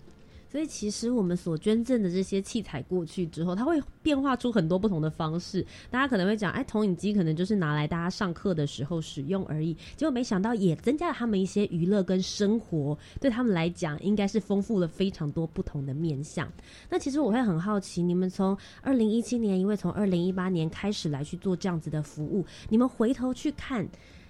[0.52, 5.66] 所以，其实我们所捐赠的这些器材过去之后，它会变化出很多不同的方式。
[5.90, 9.74] 大家可能会讲，哎，投影机可能就是拿来大家上课的时候使用而已。
[9.96, 16.52] 结果没想到，也增加了他们一些娱乐跟生活，对他们来讲，应该是丰富了非常多不同的面向。
[16.90, 23.88] 那其实我会很好奇，你们从二零一七年，因为从二零一八年开始来去做这样子的服务，你们回头去看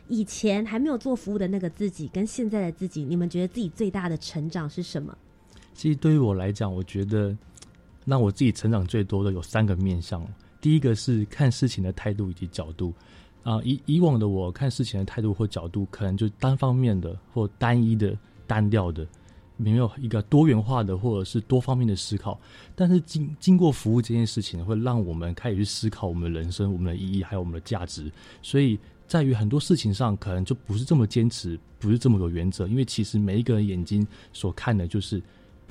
[0.08, 5.18] 以前还没有做服务的那个自己，跟现在的自己，你们觉得自己最大的成长是什么？
[5.82, 7.36] 其实对于我来讲，我觉得
[8.06, 10.24] 让我自己成长最多的有三个面向。
[10.62, 12.94] 第一个是看事情的态度以及角度
[13.42, 18.16] 啊，以以往的我看事情的态度或角度，可能就单方面的或单一的、
[18.46, 19.08] 单调的，
[19.58, 22.40] 没有一个多元化的或者是多方面的思考。
[22.76, 28.12] 但是经经过服务这件事情，会让我们开始去思考我们的人生、我们的意义还有我们的价值。
[28.44, 35.20] 所以在于很多事情上，可能就不是这么坚持，不是这么有原则，因为其实每一个人眼睛所看的就是。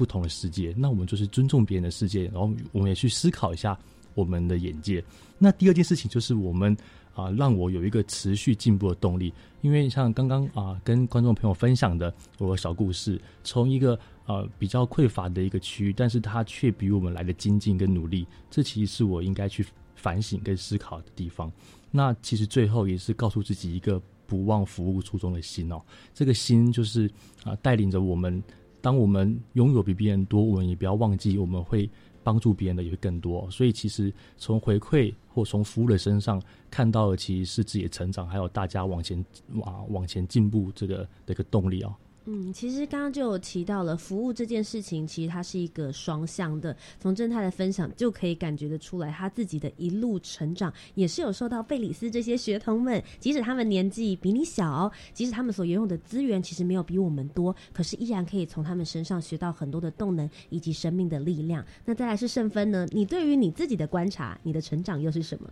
[0.00, 3.78] 不同的世界，那我们就是尊重别人的世界，然后我们也去思考一下
[4.14, 5.04] 我们的眼界。
[5.36, 6.74] 那第二件事情就是我们
[7.14, 9.30] 啊，让我有一个持续进步的动力。
[9.60, 19.62] 因为像刚刚啊，跟观众朋友分享的我的小故事，从一个呃比较匮乏的一个区域，但是它却比我们来的精进跟努力，这其实是我应该去
[19.94, 21.52] 反省跟思考的地方。
[21.90, 25.78] 那其实最后也是告诉自己一个不忘服务初衷的心哦，
[26.14, 27.06] 这个心就是
[27.44, 28.42] 啊，带领着我们。
[28.80, 31.88] 当我们拥有比别人多，我们也不要忘记，我们会
[32.22, 33.50] 帮助别人的也会更多。
[33.50, 36.40] 所以，其实从回馈或从服务的身上
[36.70, 41.94] 看到的，其实是自己的成长，还有大家往前往往前进步这个的一个动力啊。
[42.32, 46.76] 嗯，其实刚刚就有提到了服务这件事情，其实它是一个双向的。
[47.00, 61.66] 从正太的分享就可以感觉得出来，他自己的一路成长也是有受到贝里斯这些学童们，即使他们年纪比你小，即使他们所拥有的资源其实没有比我们多，可是依然可以从他们身上学到很多的动能以及生命的力量。
[61.84, 62.86] 那再来是盛分呢？
[62.92, 65.50] 你对于你自己的观察，你的成长又是什么？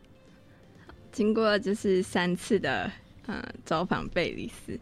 [1.11, 2.89] 经过就是三次的
[3.27, 4.79] 呃走访贝里斯。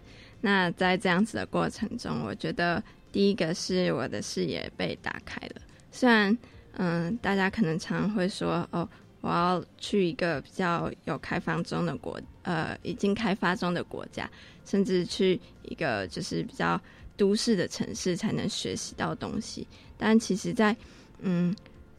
[0.46, 2.80] 那在这样子的过程中，我觉得
[3.10, 5.60] 第一个是我的视野被打开了。
[5.90, 6.38] 虽然，
[6.74, 8.88] 嗯，大家可能常会说，哦，
[9.22, 14.30] 我要去一个比较有开放中的国，呃，已经开发中的国家，
[14.64, 16.80] 甚至去一个就是比较
[17.16, 19.66] 都市的城市才能学习到东西。
[19.98, 20.76] 但其实，在
[21.18, 21.52] 嗯，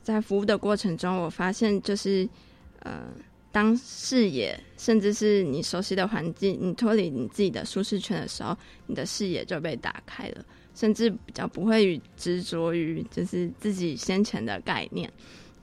[0.03, 2.25] 在服务的过程中，我发现就是，
[2.79, 3.11] 呃。
[3.57, 8.55] 当视野，甚至是你熟悉的环境，你脱离你自己的舒适圈的时候，
[8.85, 15.11] 你的视野就被打开了，甚至比较不会执着于就是自己先前的概念，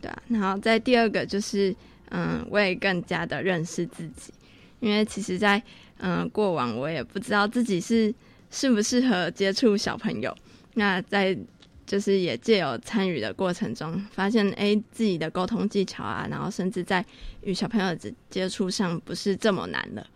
[0.01, 0.23] 对啊。
[0.27, 1.73] 然后在第二个就是，
[2.11, 4.33] 嗯，我也更加的认识自己，
[4.81, 5.62] 因为其实，在
[5.99, 8.12] 嗯过往我也不知道自己是
[8.51, 10.37] 适不适合接触小朋友，
[10.75, 11.39] 那在。
[11.87, 17.05] 就是也借由参与的过程中，发现哎自己的沟通技巧啊，然后甚至在
[17.43, 20.07] 与小朋友的接触上不是这么难了。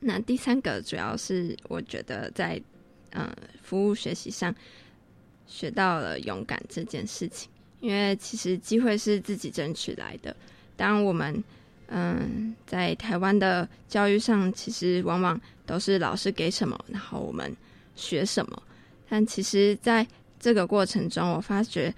[0.00, 2.60] 那第三个主要是我觉得在
[3.10, 3.28] 嗯
[3.62, 4.54] 服务学习上，
[5.46, 7.50] 学到了勇敢这件事情。
[7.80, 10.34] 因为其实机会是自己争取来的。
[10.76, 11.42] 当我们
[11.86, 17.56] 嗯在台湾的教育上，其实往往都是老师给什么，然后我们
[17.94, 18.62] 学什么。
[19.08, 20.06] 但其实在
[20.40, 21.94] 这个过程中，我发觉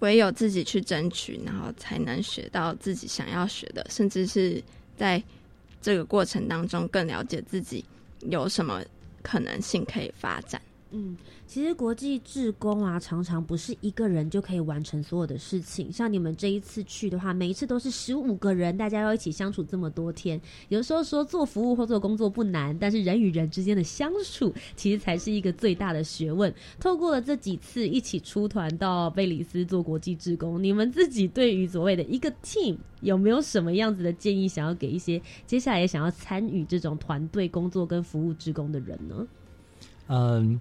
[0.00, 4.62] 唯有自己去争取，然后才能学到自己想要学的，甚至是
[4.96, 5.22] 在
[5.80, 7.84] 这个过程当中更了解自己
[8.20, 8.82] 有什么
[9.22, 10.60] 可能性可以发展。
[10.92, 11.16] 嗯。
[11.46, 15.92] 其实国际志工啊，常常不是一个人就可以完成所有的事情。
[15.92, 20.40] 像你们这一次去的话，每一次都是十五个人，大家要一起相处这么多天。
[20.68, 26.54] 有时候说做服务或做工作不难，但是人与人之间的相处，其实才是一个最大的学问。
[26.78, 39.26] 透过了这几次一起出团到贝里斯做国际志工，你们自己对于所谓的一个 team 有没有什么样子的建议，想要给一些接下来想要参与这种团队工作跟服务志工的人呢？
[40.10, 40.60] 嗯。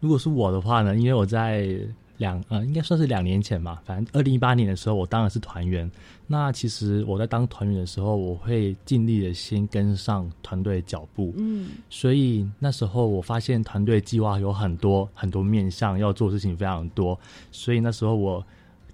[0.00, 1.76] 如果是我的话呢，因为我在
[2.18, 5.90] 两呃，应该算是两年前吧，反正二零一八年的时候，我当然是团员。
[6.28, 11.34] 那其实我在当团员的时候，我会尽力的先跟上团队脚步。
[11.36, 17.18] 嗯，所以那时候我发现团队计划有很多很多面向要做事情非常多，
[17.50, 18.44] 所以那时候我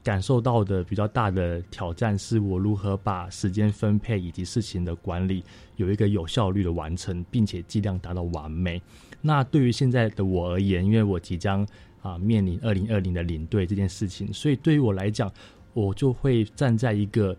[0.05, 5.43] 感受到的比较大的挑战是我如何把时间分配以及事情的管理
[5.77, 8.81] 有一个有效率的完成，并且尽量达到完美。
[9.23, 11.67] 那对于现在的我而言，因为我即将
[12.03, 15.33] 啊面临二零二零的领队这件事情，所以对于我来讲，
[15.73, 17.35] 我就会站在一个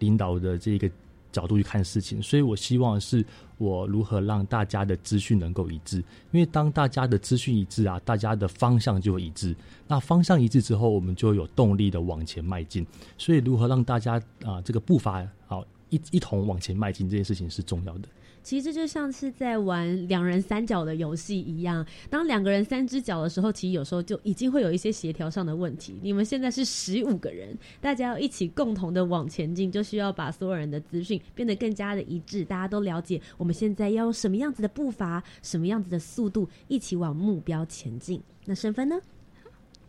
[0.00, 0.90] 领导的这个
[1.30, 2.20] 角度去看事情。
[2.20, 3.24] 所以我希望是
[3.58, 5.98] 我如何让大家的资讯能够一致，
[6.30, 9.54] 因为当大家的资讯一致啊，大家的方向就会一致。
[9.86, 12.86] 那方向一致之后，我们就有动力的往前迈进。
[13.18, 18.08] 所以如何让大家啊这个步伐好一一同往前迈进，这件事情是重要的。
[18.42, 25.98] 其实就像是在玩两人三角的游戏一样，当两个人三只脚的时候，其实有时候就已经会有一些协调上的问题。
[26.02, 38.22] 你们现在是十五个人，大家要一起共同的往前进，就需要把所有人的资讯变得更加的一致，大家都了解我们现在要用什么样子的步伐、什么样子的速度，一起往目标前进。
[38.46, 38.98] 那身份呢？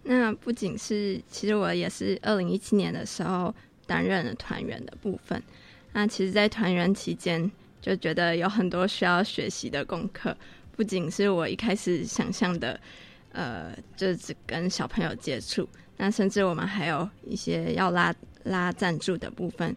[0.04, 3.54] 那不仅是，其实我也是二零一七年的时候
[3.86, 5.42] 担任了团员的部分。
[5.94, 7.50] 那其实，在团员期间。
[7.82, 10.36] 就觉得有很多需要学习的功课，
[10.76, 12.80] 不仅是我一开始想象的，
[13.32, 15.68] 呃，就只跟小朋友接触，
[15.98, 18.14] 那甚至我们还有一些要拉
[18.44, 19.76] 拉赞助的部分，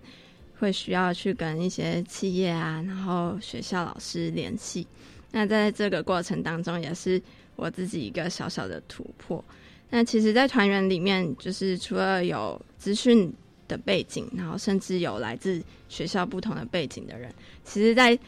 [0.58, 4.86] 会需要去跟一些企业啊，然后学校老师联系。
[5.30, 7.22] 那在这个过程当中，也是
[7.56, 9.44] 我自己一个小小的突破。
[9.90, 13.32] 那其实，在团员里面，就是除了有资讯。
[13.72, 17.32] 的背景，然后甚至有来自学校不同的背景的人，
[17.64, 18.18] 其实在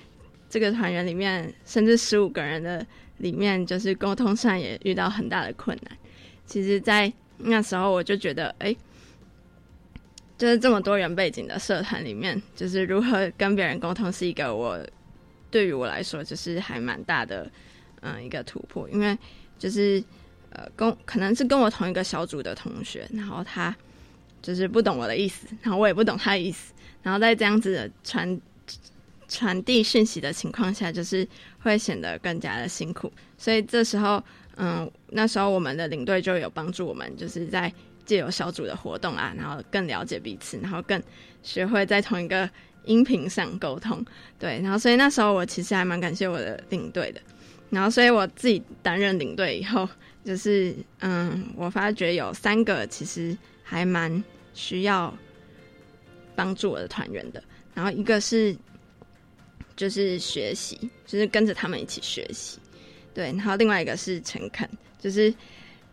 [0.49, 2.85] 这个团员里面，甚至十五个人的
[3.19, 5.99] 里面，就是沟通上也遇到很大的困难。
[6.47, 8.75] 其实，在那时候我就觉得，哎，
[10.39, 14.79] 就是这么多元背景的社团里面，就是如何跟别人沟通，是一个我
[15.51, 17.51] 对于我来说，就是还蛮大的
[18.01, 19.17] 嗯一个突破，因为
[19.59, 20.03] 就是
[20.51, 23.75] 呃跟可能是跟我同一个小组的同学，然后他。
[24.45, 28.39] 就是不懂我的意思，然后我也不懂他的意思，然后在这样子的传
[29.27, 31.27] 传递讯息的情况下，就是
[31.61, 33.11] 会显得更加的辛苦。
[33.39, 34.23] 所以这时候，
[34.57, 37.73] 嗯，那时候我们的领队就有帮助我们，就是在
[38.05, 41.03] 借由小组的活动啊，然后更了解彼此，然后更
[41.43, 42.49] 学会在同一个
[42.85, 44.05] 音频上沟通。
[44.39, 47.21] 对，然后所以那时候我其实还蛮感谢我的领队的。
[47.71, 49.89] 然后所以我自己担任领队以后，
[50.23, 54.23] 就是嗯，我发觉有三个其实还蛮。
[54.55, 55.13] 需要
[56.37, 57.43] 帮助我的团员的，
[57.75, 58.57] 然后一个是
[59.77, 62.59] 就是学习，就是跟着他们一起学习，
[63.13, 64.69] 对，然后另外一个是诚恳，
[65.01, 65.35] 就是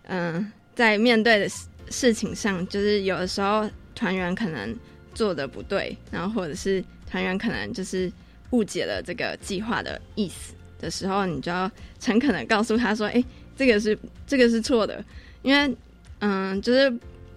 [0.04, 4.76] 嗯，在面对的事事情上，就是有的时候团员可能
[5.14, 8.12] 做的不对，然后或者是团员可能就是
[8.52, 13.24] 误解了这个计划的意思的时候，你就要诚恳的告诉他说：“哎，
[13.56, 13.98] 这个是
[14.28, 15.04] 这个是错的，
[15.42, 15.76] 因为
[16.20, 16.94] 嗯，就是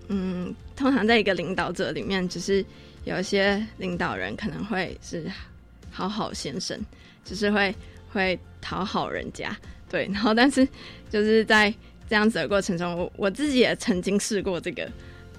[0.08, 2.64] 嗯。”通常在一个领导者里面，只是
[3.04, 5.24] 有一些领导人可能会是
[5.90, 6.78] 好好先生，
[7.24, 7.74] 就是会
[8.12, 9.56] 会讨好人家，
[9.88, 10.08] 对。
[10.12, 10.66] 然后，但是
[11.10, 11.72] 就是在
[12.08, 14.90] 这样子的过程中，我我自己也曾经试过这个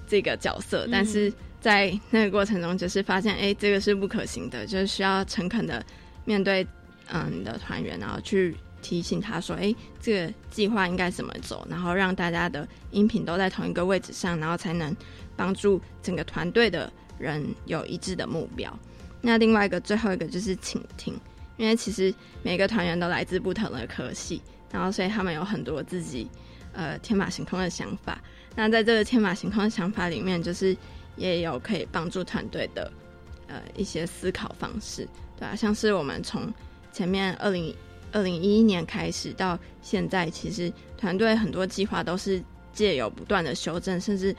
[0.06, 5.84] 这个角色，但是在那个过程中，就是发现，哎，这个是不可行的，就是需要诚恳的
[6.24, 6.66] 面对
[7.12, 8.56] 嗯你的团员，然后去。
[8.82, 11.66] 提醒他说：“哎，这个计划应该怎么走？
[11.68, 14.94] 然后让大家的音频都在同一个位置上，然后才能
[15.36, 18.76] 帮助整个团队的人有一致的目标。
[19.20, 21.14] 那另外一个最后一个就是倾听，
[21.56, 26.28] 因为其实每个团员都来自不同的科系，然后所以他们有很多自己
[26.72, 28.20] 呃天马行空的想法。
[28.54, 30.76] 那在这个天马行空的想法里面，就是
[31.16, 32.90] 也有可以帮助团队的
[33.48, 35.08] 呃一些思考方式，
[35.38, 36.52] 对啊，像是我们从
[36.92, 37.74] 前面二零
[38.12, 44.34] 二零一一年开始到现在，其实团队很多计划都是借由不断的修正，甚至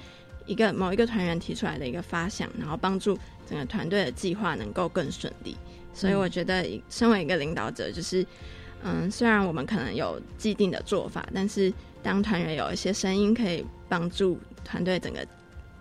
[0.47, 5.55] 一个某一个团员提出来的一个发想，然后帮助整个团队的计划能够更顺利。
[5.93, 8.25] 所以我觉得，身为一个领导者，就是
[8.83, 15.25] 嗯，虽然我们可能有既定的做法，但是当团员有一些声音可以帮助团队整个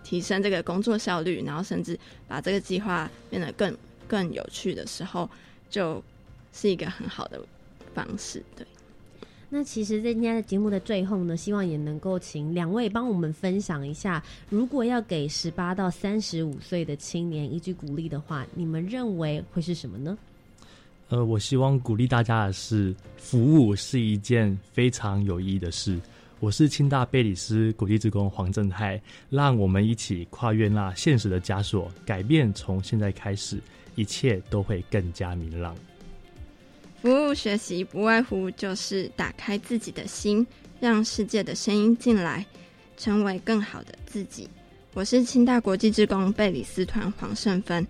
[0.03, 1.97] 提升这个工作效率，然后甚至
[2.27, 5.29] 把这个计划变得更更有趣的时候，
[5.69, 6.03] 就
[6.51, 7.39] 是一个很好的
[7.93, 8.43] 方式。
[8.55, 8.65] 对。
[9.49, 20.17] 那其实，在今天的节目的最后呢，希望也能够请两位帮我们分享一下，如果要给十八到三十五岁的青年一句鼓励的话，你们认为会是什么呢？
[21.07, 25.97] 呃，我希望鼓励大家的是，服务是一件非常有意义的事。
[26.41, 33.57] 我是清大贝里斯鼓励职工黄正泰，让我们一起跨越那现实的枷锁，改变从现在开始，
[33.95, 35.73] 一切都会更加明朗。
[37.01, 40.45] 服务学习不外乎就是打开自己的心，
[40.79, 42.43] 让世界的声音进来，
[42.97, 44.49] 成为更好的自己。
[44.93, 47.85] 我是清大国际职工贝里斯团黄胜芬，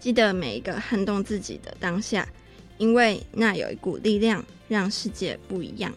[0.00, 2.26] 记得每一个撼动自己的当下，
[2.78, 5.92] 因为那有一股力量，让世界不一样。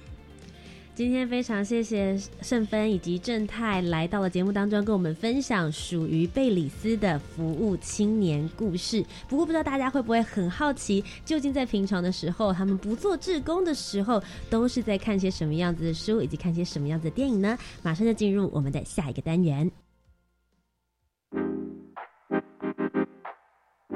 [0.99, 9.01] 今天非常谢谢盛芬以及正太来到了节目当中，跟我们分享属于贝里斯的服务青年故事。
[9.29, 17.57] 不过，不知道大家会不会很好奇，究竟在平常的时候，他们不做志工的时候，都是在看些什么样子的书，以及看些什么样子的电影呢？
[17.81, 19.71] 马上就进入我们的下一个单元。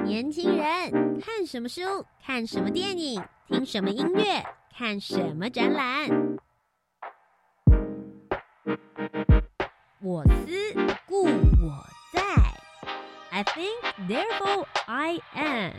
[0.06, 1.82] 年轻人看什么书？
[2.26, 3.22] 看什么电影？
[3.50, 4.42] 听什么音乐？
[4.74, 6.10] 看什么展览？
[10.06, 10.52] 我思
[11.08, 12.22] 故我在
[13.30, 13.70] ，I think
[14.06, 15.72] therefore I am。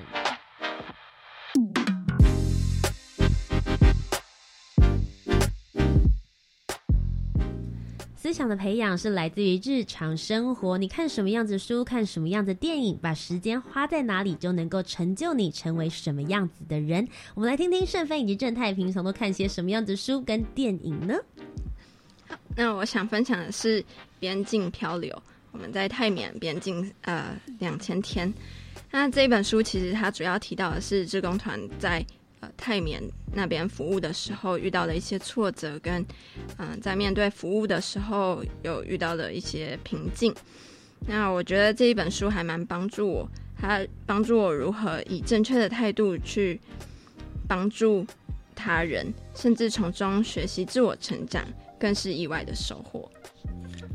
[8.16, 17.07] 思想的培养是来自于日常生活，你看什么样子书，看什么样的电影，把时间花在哪里，就能够成就你成为什么样子的人。
[17.35, 21.14] 我们来听听盛飞以及正太平常都看些什么样子书跟电影呢？
[22.57, 23.83] 那我想分享的是
[24.21, 25.11] 《边境漂流》，
[25.51, 28.33] 我们在泰缅边境呃两千天。
[28.91, 32.05] 那这本书其实它主要提到的是志工团在
[32.41, 33.03] 呃泰缅
[33.33, 36.05] 那边服务的时候遇到的一些挫折，跟
[36.59, 40.33] 嗯在面对服务的时候有遇到的一些瓶颈。
[41.07, 43.29] 那我觉得这一本书还蛮帮助我，
[43.61, 46.61] 它帮助我如何以正确的态度去
[47.49, 48.07] 帮助
[48.55, 51.45] 他人，甚至从中学习自我成长。
[51.79, 53.11] 更是意外的收获。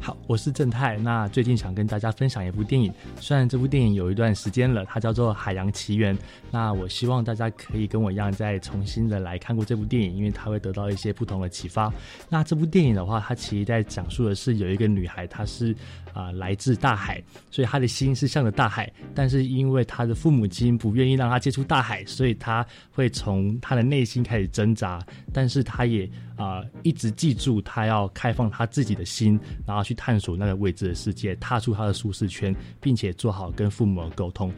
[0.01, 0.97] 好，我是正太。
[0.97, 6.15] 那最近想跟大家分享一部电影，虽然这部电影有一段时间了，它叫做《海洋奇缘》。
[6.49, 11.93] 那我希望大家可以跟我一样，再重新的来看过这部电影，因为它会得到一些不同的启发。
[12.29, 15.75] 那这部电影的话，它其实在讲述的是有一个女孩，她是
[16.13, 17.21] 啊来自大海，
[17.51, 29.37] 所以她的心是向着大海，但是因为她的父母亲不愿意让她接触大海，所以她会从她的内心开始挣扎，但是她也啊一直记住，她要开放她自己的心，
[29.67, 29.83] 然后。
[29.89, 34.53] 去探索那个未知的世界，踏出他的舒适圈，并且做好跟父母的沟通，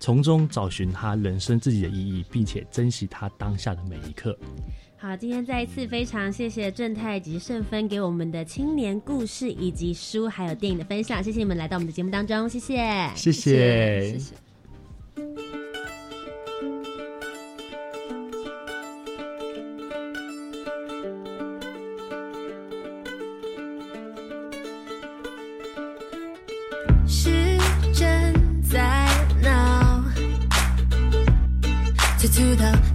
[0.00, 4.36] 从中找寻他人生自己的意义，并且珍惜他当下的每一刻。
[4.98, 15.45] 好，今天再一次非常谢谢正太以及盛芬给我们的青年故事以及书还有电影的分享，谢谢你们来到我们的节目当中，谢谢，谢谢，谢谢。
[32.36, 32.85] to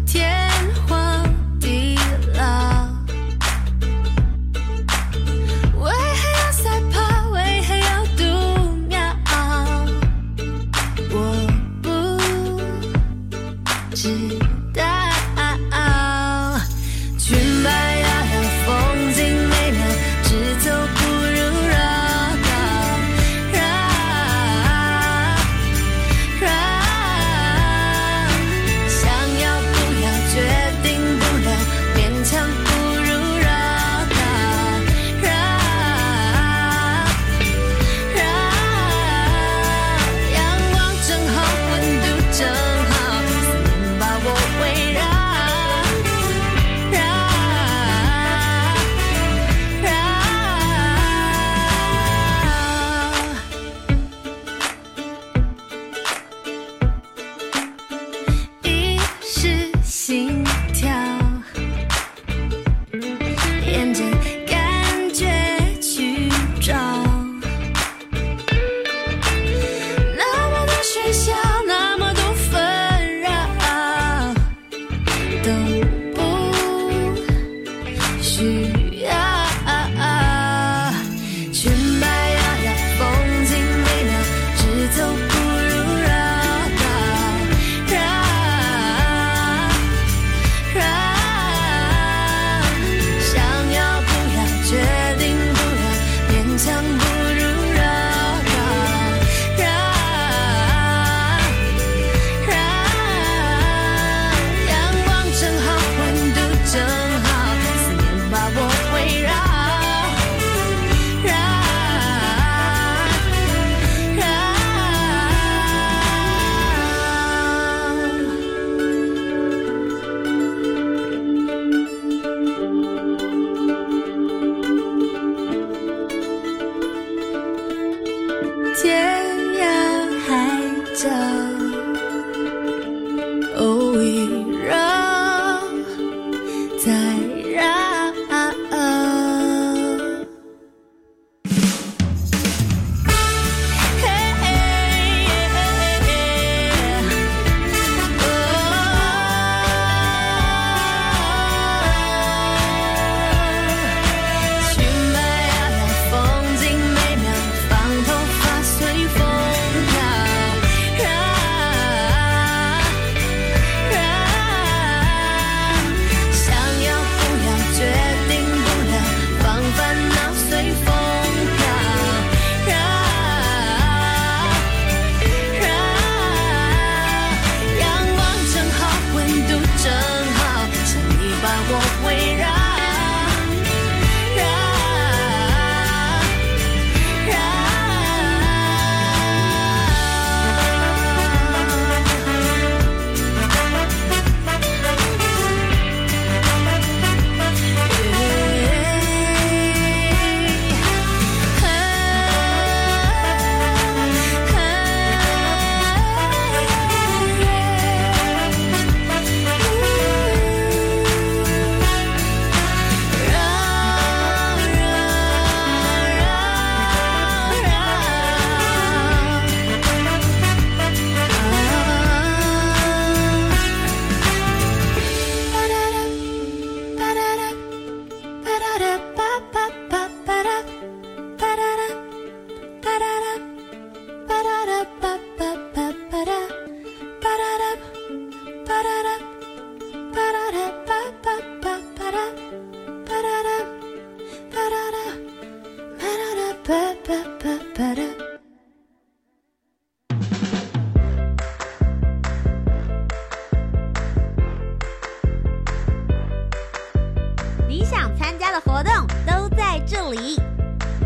[258.21, 258.93] 参加的活动
[259.25, 260.39] 都在这里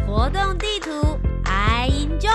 [0.05, 2.30] 活动地图 i enjoy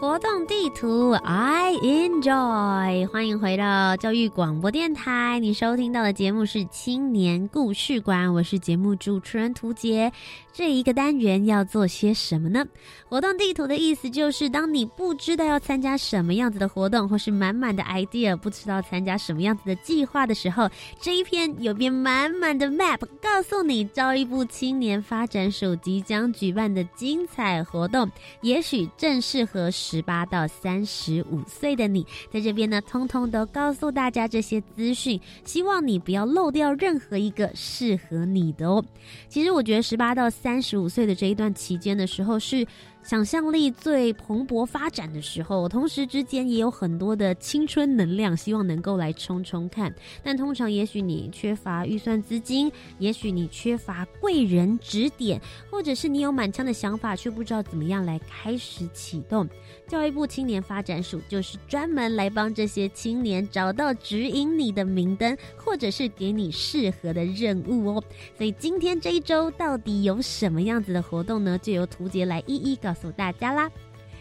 [0.00, 10.10] 活动地图 i enjoy 欢迎回到教育广播电台你收听到的节目是青年故事馆我是节目主持人图杰。
[10.58, 12.66] 这一个单元要做些什么呢？
[13.08, 20.68] 活动地图的意思就是，当你不知道要参加什么样子的活动，或是满满的 idea，不知道参加什么样子的计划的时候，
[21.00, 32.04] 这一篇有篇满满的 map 告诉你，教育部青年发展署即将举办的精彩活动，也许正适合十八到三十五岁的你。
[32.32, 38.84] 在这边呢，通通都告诉大家这些资讯，希望你不要漏掉任何一个适合你的哦。
[39.28, 40.47] 其实我觉得十八到三。
[40.48, 42.66] 三十五岁的这一段期间的时候是。
[43.08, 49.90] 想象力最蓬勃发展的时候，同时之间也有很多的青春能量，希望能够来冲冲看。
[50.22, 55.40] 但通常，也许你缺乏预算资金，也许你缺乏贵人指点，
[55.70, 59.48] 或者是你有满腔的想法，却不知道怎么样来开始启动。
[59.86, 68.04] 教育部青年发展署就是专门来帮这些青年找到指引你的明灯，或者是给你适合的任务哦。
[68.36, 71.58] 所以今天这一周到底有什么样子的活动呢？
[71.62, 73.70] 就由图杰来一一告诉大家啦。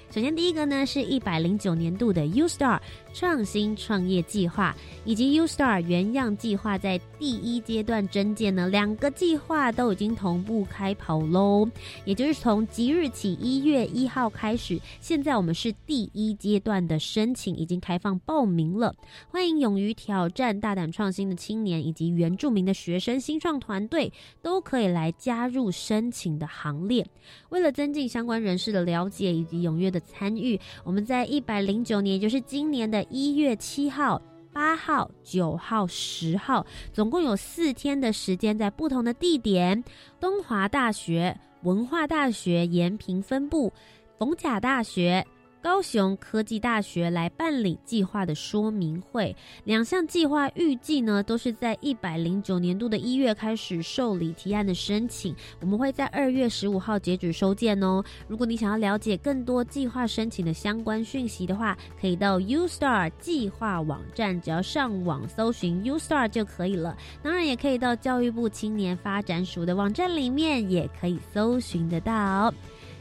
[0.10, 2.80] 首先，第一个呢是一百零九年度的 U Star。
[3.14, 11.68] 创新创业计划以及 U Star 原样计划在第一阶段征件呢，两个计划都已经同步开跑喽。
[12.06, 18.94] 也就是从即日起一月一号开始，现在我们是第一阶段的申请已经开放报名了。
[19.30, 27.06] 欢迎勇于挑战、大胆创新的青年以及原住民的学生新创团队都可以来加入申请的行列。
[27.50, 32.97] 为了增进相关人士的了解以及踊跃的参与，我们在一百零九年，也就是今年的。
[33.04, 34.22] 一月七号、
[34.52, 39.84] 八号、九号、十号，总共有四天的时间，在不同的地点：
[40.20, 43.72] 东华大学、文化大学延平分部、
[44.18, 45.26] 逢甲大学。
[45.62, 49.36] 高雄科技大学来办理计划的说明会，
[49.66, 58.04] 两项计划预计呢都是在一百零九年度的一月开始受理提案的申请，我们会在二月十五号截止收件哦。
[58.28, 66.96] 如果你想要了解更多计划申请的相关讯息的话，可以到 U Star 计划网站，只要上网搜寻 U Star 就可以了。
[67.22, 72.54] 当然，也可以到教育部青年发展署的网站里面，也可以搜寻得到。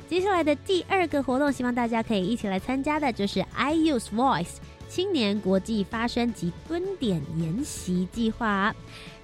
[0.09, 4.57] 接下来的第二个活动，希望大家可以一起来参加的，就是 I Use Voice
[4.89, 8.73] 青年国际发声及蹲点研习计划。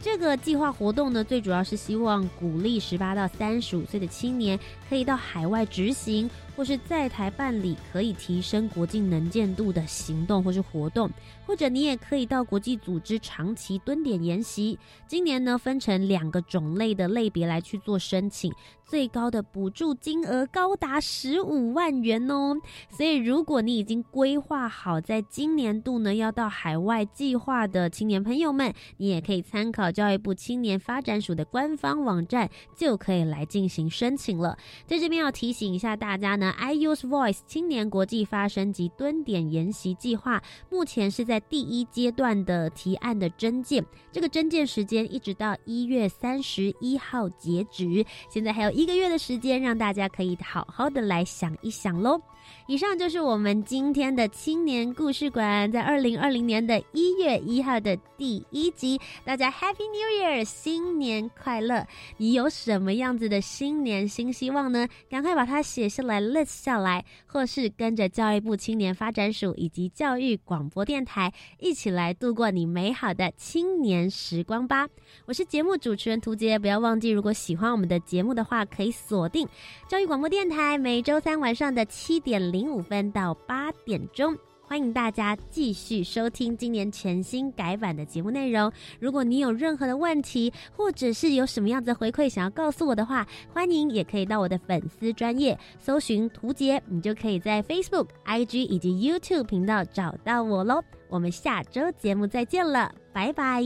[0.00, 4.58] 这个计划活动呢，最主要是希望鼓励十八到三十五岁的青年
[4.88, 11.08] 可以到海外执行，或是在台办理可以提升国际能见度的行动或是活动，
[11.46, 14.76] 或者你也可以到国际组织长期蹲点研习。
[15.06, 18.52] 今年呢，分成两个种类的类别来去做申请，
[18.92, 22.54] 最高的补助金额高达十五万元哦。
[22.90, 29.90] 所以，如果你已经规划好在今年度呢要到海外计划的青年朋友们，你也可以参考。
[29.90, 34.58] 教育部青年发展署的官方网站就可以来进行申请了。
[34.86, 43.82] 在这边要提醒一下大家呢，I Use Voice 青年国际发声及蹲点研习计划目前是在第一阶段的提案的征件，
[44.12, 52.20] 这个征件时间一直到一月三十一号截止，现在还有一个月的时间，让大家可以好好的来想一想喽。
[52.66, 61.86] 以上就是我们今天的青年故事馆，在二零二零年的一月一号的第一集，大家 Happy New Year，新年快乐！
[62.16, 64.88] 你有什么样子的新年新希望呢？
[65.08, 74.88] 赶快把它写下来，list 下来，或是跟着教育部青年发展署以及教育广播电台一起来度过你美好的青年时光吧！
[75.26, 79.46] 我是节目主持人涂杰，不要忘记，如果喜欢我们的节目的话，可以锁定
[79.88, 82.31] 教育广播电台每周三晚上的七点。
[82.32, 88.72] 点零五分到八点钟，欢迎大家继续收听今年全新改版的节目内容。
[88.98, 100.82] 如果你有任何的问题，或者是有什么样子的回馈想要告诉我的话，欢迎也可以到我的粉丝专业搜寻图杰，你就可以在 Facebook、IG 以及 YouTube 频道找到我喽。
[101.10, 103.62] 我们下周节目再见了，拜拜。